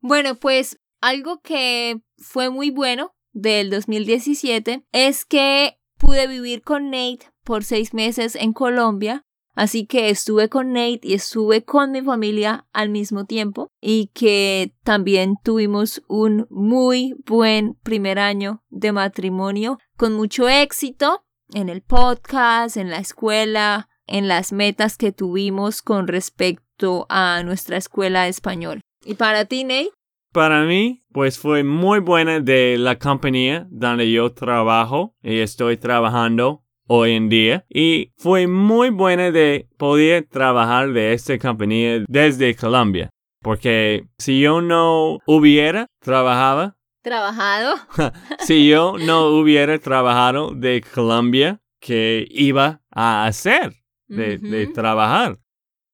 Bueno, 0.01 0.35
pues 0.35 0.79
algo 1.01 1.41
que 1.41 2.01
fue 2.17 2.51
muy 2.51 2.69
bueno 2.69 3.15
del 3.31 3.71
2017 3.71 4.85
es 4.91 5.25
que 5.25 5.79
pude 5.97 6.27
vivir 6.27 6.61
con 6.61 6.91
Nate 6.91 7.31
por 7.43 7.63
seis 7.63 7.93
meses 7.93 8.35
en 8.35 8.53
Colombia 8.53 9.25
Así 9.59 9.85
que 9.85 10.09
estuve 10.09 10.47
con 10.47 10.71
Nate 10.71 11.01
y 11.03 11.15
estuve 11.15 11.65
con 11.65 11.91
mi 11.91 12.01
familia 12.01 12.65
al 12.71 12.87
mismo 12.87 13.25
tiempo 13.25 13.67
y 13.81 14.09
que 14.13 14.73
también 14.85 15.35
tuvimos 15.43 16.01
un 16.07 16.47
muy 16.49 17.13
buen 17.25 17.73
primer 17.83 18.19
año 18.19 18.63
de 18.69 18.93
matrimonio 18.93 19.77
con 19.97 20.13
mucho 20.13 20.47
éxito 20.47 21.25
en 21.53 21.67
el 21.67 21.81
podcast, 21.81 22.77
en 22.77 22.89
la 22.89 22.99
escuela, 22.99 23.89
en 24.07 24.29
las 24.29 24.53
metas 24.53 24.95
que 24.95 25.11
tuvimos 25.11 25.81
con 25.81 26.07
respecto 26.07 27.05
a 27.09 27.43
nuestra 27.43 27.75
escuela 27.75 28.23
de 28.23 28.29
español. 28.29 28.79
¿Y 29.03 29.15
para 29.15 29.43
ti, 29.43 29.65
Nate? 29.65 29.91
Para 30.31 30.63
mí, 30.63 31.03
pues 31.11 31.37
fue 31.37 31.65
muy 31.65 31.99
buena 31.99 32.39
de 32.39 32.77
la 32.77 32.97
compañía 32.97 33.67
donde 33.71 34.09
yo 34.09 34.31
trabajo 34.31 35.17
y 35.21 35.39
estoy 35.39 35.75
trabajando 35.75 36.63
hoy 36.89 37.11
en 37.11 37.29
día 37.29 37.65
y 37.69 38.11
fue 38.17 38.47
muy 38.47 38.89
buena 38.89 39.31
de 39.31 39.69
poder 39.77 40.27
trabajar 40.29 40.91
de 40.91 41.13
esta 41.13 41.37
compañía 41.37 42.03
desde 42.07 42.55
Colombia. 42.55 43.11
Porque 43.41 44.07
si 44.17 44.41
yo 44.41 44.59
no 44.61 45.19
hubiera 45.25 45.87
trabajado, 46.01 46.75
trabajado, 47.01 47.75
si 48.39 48.67
yo 48.67 48.95
no 48.97 49.27
hubiera 49.27 49.77
trabajado 49.77 50.51
de 50.53 50.83
Colombia, 50.93 51.61
¿qué 51.79 52.27
iba 52.29 52.81
a 52.91 53.25
hacer 53.27 53.75
de, 54.07 54.39
de 54.39 54.67
trabajar? 54.67 55.37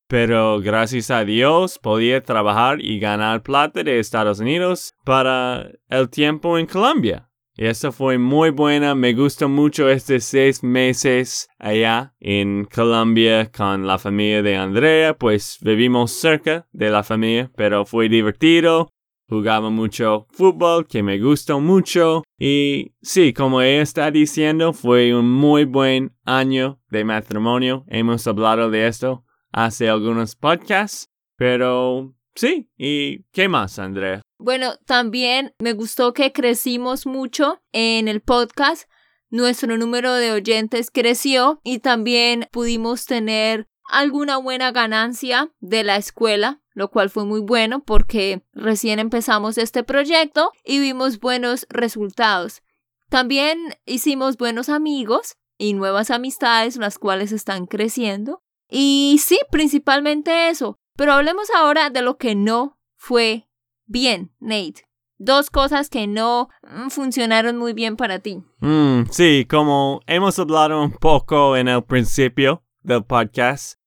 Pero 0.08 0.62
gracias 0.62 1.12
a 1.12 1.26
Dios 1.26 1.78
podía 1.78 2.24
trabajar 2.24 2.80
y 2.80 3.00
ganar 3.00 3.44
plata 3.44 3.84
de 3.84 4.00
Estados 4.00 4.40
Unidos 4.40 4.94
para 5.04 5.70
el 5.90 6.10
tiempo 6.10 6.58
en 6.58 6.68
Colombia. 6.68 7.30
Y 7.58 7.68
eso 7.68 7.94
fue 7.94 8.18
muy 8.18 8.50
buena. 8.50 8.96
Me 8.96 9.14
gustó 9.14 9.48
mucho 9.48 9.90
estos 9.90 10.26
seis 10.26 10.62
meses 10.62 11.48
allá 11.58 12.14
en 12.20 12.66
Colombia 12.66 13.50
con 13.50 13.88
la 13.88 13.98
familia 13.98 14.44
de 14.44 14.58
Andrea. 14.58 15.18
Pues 15.18 15.58
vivimos 15.62 16.12
cerca 16.12 16.68
de 16.74 16.90
la 16.90 17.04
familia, 17.04 17.50
pero 17.56 17.86
fue 17.86 18.10
divertido. 18.10 18.90
Jugaba 19.30 19.70
mucho 19.70 20.28
fútbol, 20.32 20.86
que 20.86 21.02
me 21.02 21.18
gustó 21.18 21.62
mucho. 21.62 22.24
Y 22.38 22.94
sí, 23.02 23.32
como 23.32 23.62
ella 23.62 23.82
está 23.82 24.12
diciendo, 24.12 24.74
fue 24.74 25.16
un 25.16 25.32
muy 25.32 25.64
buen 25.64 26.14
año 26.26 26.82
de 26.90 27.06
matrimonio. 27.06 27.86
Hemos 27.88 28.28
hablado 28.28 28.70
de 28.70 28.86
esto 28.86 29.24
hace 29.54 29.88
algunos 29.88 30.36
podcasts. 30.36 31.10
Pero 31.38 32.14
sí, 32.36 32.70
¿y 32.78 33.24
qué 33.32 33.48
más, 33.48 33.80
Andrea? 33.80 34.22
Bueno, 34.38 34.78
también 34.86 35.54
me 35.60 35.74
gustó 35.74 36.14
que 36.14 36.32
crecimos 36.32 37.06
mucho 37.06 37.62
en 37.72 38.08
el 38.08 38.22
podcast. 38.22 38.90
Nuestro 39.30 39.78
número 39.78 40.14
de 40.14 40.32
oyentes 40.32 40.92
creció 40.92 41.60
y 41.64 41.80
también 41.80 42.48
pudimos 42.52 43.06
tener 43.06 43.68
alguna 43.90 44.38
buena 44.38 44.72
ganancia 44.72 45.52
de 45.60 45.84
la 45.84 45.96
escuela, 45.98 46.62
lo 46.74 46.90
cual 46.90 47.10
fue 47.10 47.26
muy 47.26 47.42
bueno 47.42 47.84
porque 47.84 48.44
recién 48.54 49.00
empezamos 49.00 49.58
este 49.58 49.84
proyecto 49.84 50.52
y 50.64 50.80
vimos 50.80 51.20
buenos 51.20 51.66
resultados. 51.70 52.62
También 53.10 53.76
hicimos 53.86 54.38
buenos 54.38 54.70
amigos 54.70 55.38
y 55.58 55.74
nuevas 55.74 56.12
amistades, 56.12 56.78
las 56.78 57.00
cuales 57.00 57.32
están 57.32 57.66
creciendo. 57.66 58.44
Y 58.70 59.20
sí, 59.24 59.40
principalmente 59.52 60.50
eso. 60.50 60.80
Pero 60.96 61.14
hablemos 61.14 61.50
ahora 61.56 61.90
de 61.90 62.02
lo 62.02 62.18
que 62.18 62.36
no 62.36 62.80
fue 62.96 63.48
bien, 63.86 64.32
Nate. 64.40 64.86
Dos 65.18 65.50
cosas 65.50 65.90
que 65.90 66.08
no 66.08 66.50
mm, 66.64 66.90
funcionaron 66.90 67.58
muy 67.58 67.74
bien 67.74 67.96
para 67.96 68.20
ti. 68.20 68.44
Mm, 68.60 69.04
sí, 69.12 69.46
como 69.50 70.02
hemos 70.08 70.38
hablado 70.40 70.82
un 70.82 70.92
poco 70.92 71.56
en 71.56 71.68
el 71.68 71.84
principio 71.84 72.64
del 72.82 73.04
podcast, 73.06 73.80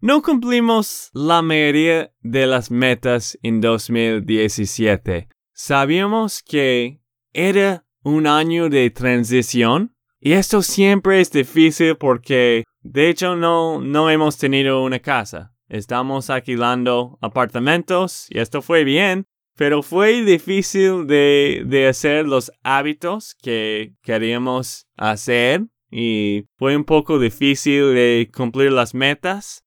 no 0.00 0.22
cumplimos 0.22 1.10
la 1.12 1.42
mayoría 1.42 2.12
de 2.20 2.46
las 2.46 2.70
metas 2.70 3.38
en 3.42 3.60
2017. 3.60 5.28
Sabíamos 5.52 6.42
que 6.42 7.02
era 7.32 7.84
un 8.02 8.26
año 8.26 8.68
de 8.68 8.90
transición 8.90 9.94
y 10.18 10.32
esto 10.32 10.62
siempre 10.62 11.20
es 11.20 11.30
difícil 11.30 11.96
porque 11.96 12.64
de 12.80 13.08
hecho 13.08 13.36
no, 13.36 13.80
no 13.80 14.08
hemos 14.08 14.38
tenido 14.38 14.82
una 14.82 15.00
casa. 15.00 15.49
Estamos 15.70 16.30
alquilando 16.30 17.16
apartamentos 17.22 18.26
y 18.28 18.40
esto 18.40 18.60
fue 18.60 18.82
bien, 18.82 19.26
pero 19.56 19.84
fue 19.84 20.24
difícil 20.24 21.06
de, 21.06 21.62
de 21.64 21.86
hacer 21.86 22.26
los 22.26 22.50
hábitos 22.64 23.36
que 23.40 23.94
queríamos 24.02 24.88
hacer 24.96 25.66
y 25.88 26.46
fue 26.56 26.76
un 26.76 26.82
poco 26.82 27.20
difícil 27.20 27.94
de 27.94 28.28
cumplir 28.34 28.72
las 28.72 28.94
metas. 28.94 29.64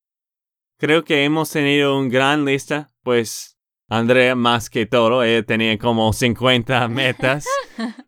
Creo 0.77 1.05
que 1.05 1.23
hemos 1.23 1.49
tenido 1.51 1.97
una 1.97 2.09
gran 2.09 2.43
lista, 2.43 2.91
pues 3.01 3.57
Andrea 3.87 4.35
más 4.35 4.69
que 4.69 4.85
todo, 4.85 5.23
ella 5.23 5.45
tenía 5.45 5.77
como 5.77 6.11
50 6.11 6.85
metas, 6.89 7.45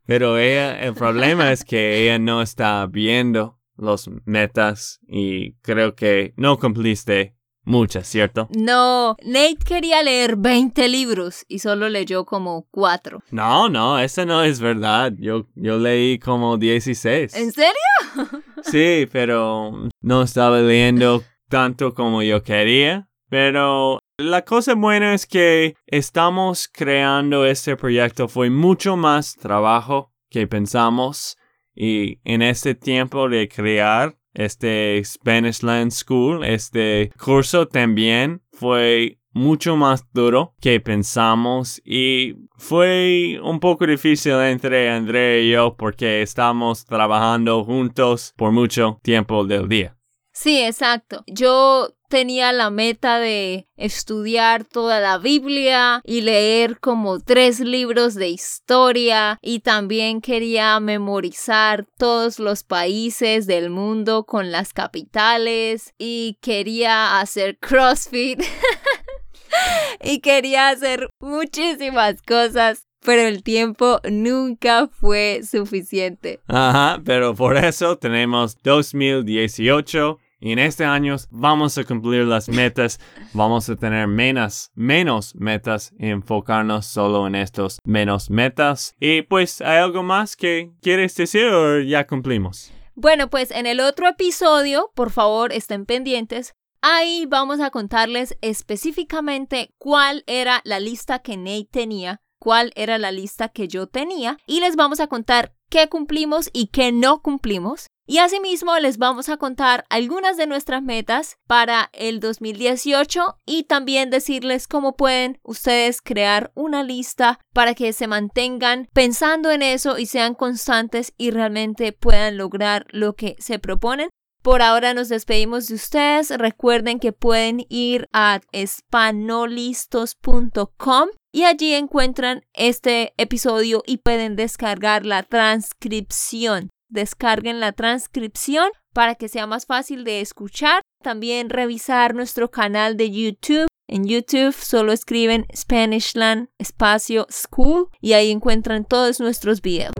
pero 0.05 0.37
ella, 0.37 0.77
el 0.81 0.95
problema 0.95 1.53
es 1.53 1.63
que 1.63 2.03
ella 2.03 2.19
no 2.19 2.41
está 2.41 2.85
viendo 2.87 3.61
los 3.77 4.09
metas 4.25 4.99
y 5.07 5.53
creo 5.61 5.95
que 5.95 6.33
no 6.35 6.59
cumpliste 6.59 7.34
Muchas, 7.65 8.07
¿cierto? 8.07 8.47
No, 8.55 9.17
Nate 9.23 9.57
quería 9.65 10.03
leer 10.03 10.35
20 10.35 10.87
libros 10.87 11.45
y 11.47 11.59
solo 11.59 11.89
leyó 11.89 12.23
como 12.23 12.67
4. 12.69 13.23
No, 13.31 13.69
no, 13.69 13.97
eso 13.97 14.23
no 14.25 14.43
es 14.43 14.59
verdad. 14.59 15.13
Yo, 15.17 15.47
yo 15.55 15.79
leí 15.79 16.19
como 16.19 16.57
16. 16.57 17.35
¿En 17.35 17.51
serio? 17.51 17.71
sí, 18.63 19.07
pero 19.11 19.71
no 20.01 20.21
estaba 20.21 20.59
leyendo 20.59 21.23
tanto 21.49 21.95
como 21.95 22.21
yo 22.21 22.43
quería. 22.43 23.09
Pero 23.29 23.99
la 24.17 24.43
cosa 24.43 24.75
buena 24.75 25.15
es 25.15 25.25
que 25.25 25.75
estamos 25.87 26.67
creando 26.67 27.45
este 27.45 27.75
proyecto. 27.75 28.27
Fue 28.27 28.51
mucho 28.51 28.95
más 28.95 29.35
trabajo 29.35 30.13
que 30.29 30.45
pensamos. 30.47 31.37
Y 31.73 32.19
en 32.23 32.41
este 32.41 32.75
tiempo 32.75 33.27
de 33.27 33.49
crear 33.49 34.15
este 34.35 35.01
Spanish 35.03 35.63
Land 35.63 35.91
School, 35.91 36.45
este 36.45 37.11
curso 37.17 37.67
también 37.67 38.41
fue 38.51 39.17
mucho 39.35 39.75
más 39.75 40.05
duro 40.13 40.53
que 40.61 40.79
pensamos 40.79 41.81
y 41.83 42.35
fue 42.57 43.37
un 43.43 43.59
poco 43.59 43.85
difícil 43.85 44.33
entre 44.33 44.89
Andrea 44.89 45.41
y 45.41 45.51
yo 45.51 45.75
porque 45.75 46.21
estamos 46.21 46.85
trabajando 46.85 47.63
juntos 47.65 48.33
por 48.37 48.51
mucho 48.51 48.99
tiempo 49.03 49.43
del 49.43 49.67
día. 49.67 49.97
Sí, 50.31 50.61
exacto. 50.61 51.23
Yo 51.27 51.89
tenía 52.15 52.53
la 52.53 52.69
meta 52.69 53.19
de 53.19 53.67
estudiar 53.75 54.63
toda 54.63 55.01
la 55.01 55.17
Biblia 55.17 55.99
y 56.05 56.21
leer 56.21 56.79
como 56.79 57.19
tres 57.19 57.59
libros 57.59 58.15
de 58.15 58.29
historia 58.29 59.37
y 59.41 59.59
también 59.59 60.21
quería 60.21 60.79
memorizar 60.79 61.85
todos 61.97 62.39
los 62.39 62.63
países 62.63 63.47
del 63.47 63.69
mundo 63.69 64.23
con 64.23 64.49
las 64.49 64.71
capitales 64.71 65.93
y 65.97 66.37
quería 66.41 67.19
hacer 67.19 67.57
CrossFit 67.57 68.41
y 70.01 70.21
quería 70.21 70.69
hacer 70.69 71.09
muchísimas 71.19 72.21
cosas 72.21 72.87
pero 73.01 73.21
el 73.23 73.43
tiempo 73.43 73.99
nunca 74.09 74.87
fue 74.87 75.41
suficiente. 75.47 76.39
Ajá, 76.47 76.99
pero 77.05 77.35
por 77.35 77.55
eso 77.55 77.99
tenemos 77.99 78.57
2018 78.63 80.17
y 80.39 80.51
en 80.51 80.59
este 80.59 80.85
año 80.85 81.15
vamos 81.29 81.77
a 81.77 81.83
cumplir 81.83 82.25
las 82.25 82.49
metas, 82.49 82.99
vamos 83.33 83.69
a 83.69 83.75
tener 83.75 84.07
menos, 84.07 84.71
menos 84.75 85.33
metas 85.35 85.93
y 85.97 86.09
enfocarnos 86.09 86.85
solo 86.85 87.27
en 87.27 87.35
estos 87.35 87.79
menos 87.83 88.29
metas. 88.29 88.95
Y 88.99 89.21
pues, 89.23 89.61
¿hay 89.61 89.77
algo 89.77 90.03
más 90.03 90.35
que 90.35 90.71
quieres 90.81 91.15
decir 91.15 91.45
o 91.45 91.79
ya 91.81 92.05
cumplimos? 92.05 92.71
Bueno, 92.95 93.29
pues 93.29 93.51
en 93.51 93.65
el 93.65 93.79
otro 93.79 94.07
episodio, 94.07 94.91
por 94.95 95.11
favor, 95.11 95.51
estén 95.51 95.85
pendientes. 95.85 96.53
Ahí 96.81 97.25
vamos 97.27 97.59
a 97.59 97.71
contarles 97.71 98.37
específicamente 98.41 99.73
cuál 99.77 100.23
era 100.27 100.61
la 100.65 100.79
lista 100.79 101.19
que 101.19 101.35
Nate 101.35 101.67
tenía, 101.71 102.21
cuál 102.39 102.71
era 102.75 102.97
la 102.97 103.11
lista 103.11 103.49
que 103.49 103.67
yo 103.67 103.87
tenía 103.87 104.37
y 104.45 104.59
les 104.59 104.75
vamos 104.75 104.99
a 104.99 105.07
contar 105.07 105.55
qué 105.69 105.89
cumplimos 105.89 106.49
y 106.53 106.67
qué 106.67 106.91
no 106.91 107.21
cumplimos. 107.21 107.87
Y 108.07 108.19
asimismo 108.19 108.77
les 108.77 108.99
vamos 108.99 109.29
a 109.29 109.37
contar 109.37 109.83
algunas 109.89 110.37
de 110.37 110.45
nuestras 110.45 110.83
metas 110.83 111.39
para 111.47 111.89
el 111.91 112.19
2018 112.19 113.39
y 113.47 113.63
también 113.63 114.11
decirles 114.11 114.67
cómo 114.67 114.95
pueden 114.95 115.39
ustedes 115.41 116.03
crear 116.03 116.51
una 116.53 116.83
lista 116.83 117.39
para 117.51 117.73
que 117.73 117.93
se 117.93 118.05
mantengan 118.05 118.87
pensando 118.93 119.49
en 119.49 119.63
eso 119.63 119.97
y 119.97 120.05
sean 120.05 120.35
constantes 120.35 121.15
y 121.17 121.31
realmente 121.31 121.93
puedan 121.93 122.37
lograr 122.37 122.85
lo 122.91 123.15
que 123.15 123.35
se 123.39 123.57
proponen. 123.57 124.09
Por 124.43 124.61
ahora 124.61 124.93
nos 124.93 125.09
despedimos 125.09 125.67
de 125.67 125.73
ustedes. 125.73 126.29
Recuerden 126.29 126.99
que 126.99 127.11
pueden 127.11 127.65
ir 127.69 128.07
a 128.13 128.39
espanolistos.com 128.51 131.09
y 131.31 131.45
allí 131.45 131.73
encuentran 131.73 132.45
este 132.53 133.15
episodio 133.17 133.81
y 133.87 133.97
pueden 133.97 134.35
descargar 134.35 135.07
la 135.07 135.23
transcripción 135.23 136.69
descarguen 136.95 137.59
la 137.59 137.73
transcripción 137.73 138.71
para 138.93 139.13
que 139.13 139.29
sea 139.29 139.45
más 139.45 139.67
fácil 139.67 140.03
de 140.03 140.21
escuchar. 140.21 140.81
También 141.03 141.51
revisar 141.51 142.15
nuestro 142.15 142.49
canal 142.49 142.97
de 142.97 143.11
YouTube. 143.11 143.67
En 143.87 144.07
YouTube 144.07 144.53
solo 144.53 144.91
escriben 144.91 145.45
Spanishland 145.55 146.47
espacio 146.57 147.27
school 147.29 147.89
y 148.01 148.13
ahí 148.13 148.31
encuentran 148.31 148.85
todos 148.85 149.19
nuestros 149.19 149.61
videos. 149.61 149.93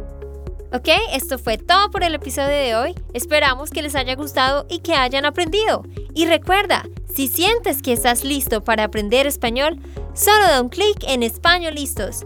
Ok, 0.73 0.89
esto 1.13 1.38
fue 1.38 1.58
todo 1.58 1.91
por 1.91 2.03
el 2.03 2.15
episodio 2.15 2.49
de 2.49 2.75
hoy. 2.75 2.95
Esperamos 3.13 3.69
que 3.69 3.84
les 3.84 3.95
haya 3.95 4.15
gustado 4.15 4.65
y 4.69 4.79
que 4.79 4.95
hayan 4.95 5.25
aprendido. 5.25 5.84
Y 6.15 6.25
recuerda, 6.25 6.86
si 7.13 7.27
sientes 7.27 7.81
que 7.81 7.93
estás 7.93 8.23
listo 8.23 8.63
para 8.63 8.86
aprender 8.86 9.27
español, 9.27 9.79
solo 10.13 10.47
da 10.47 10.62
un 10.62 10.69
clic 10.69 10.97
en 11.08 11.21
Español 11.21 11.75
Listos 11.75 12.25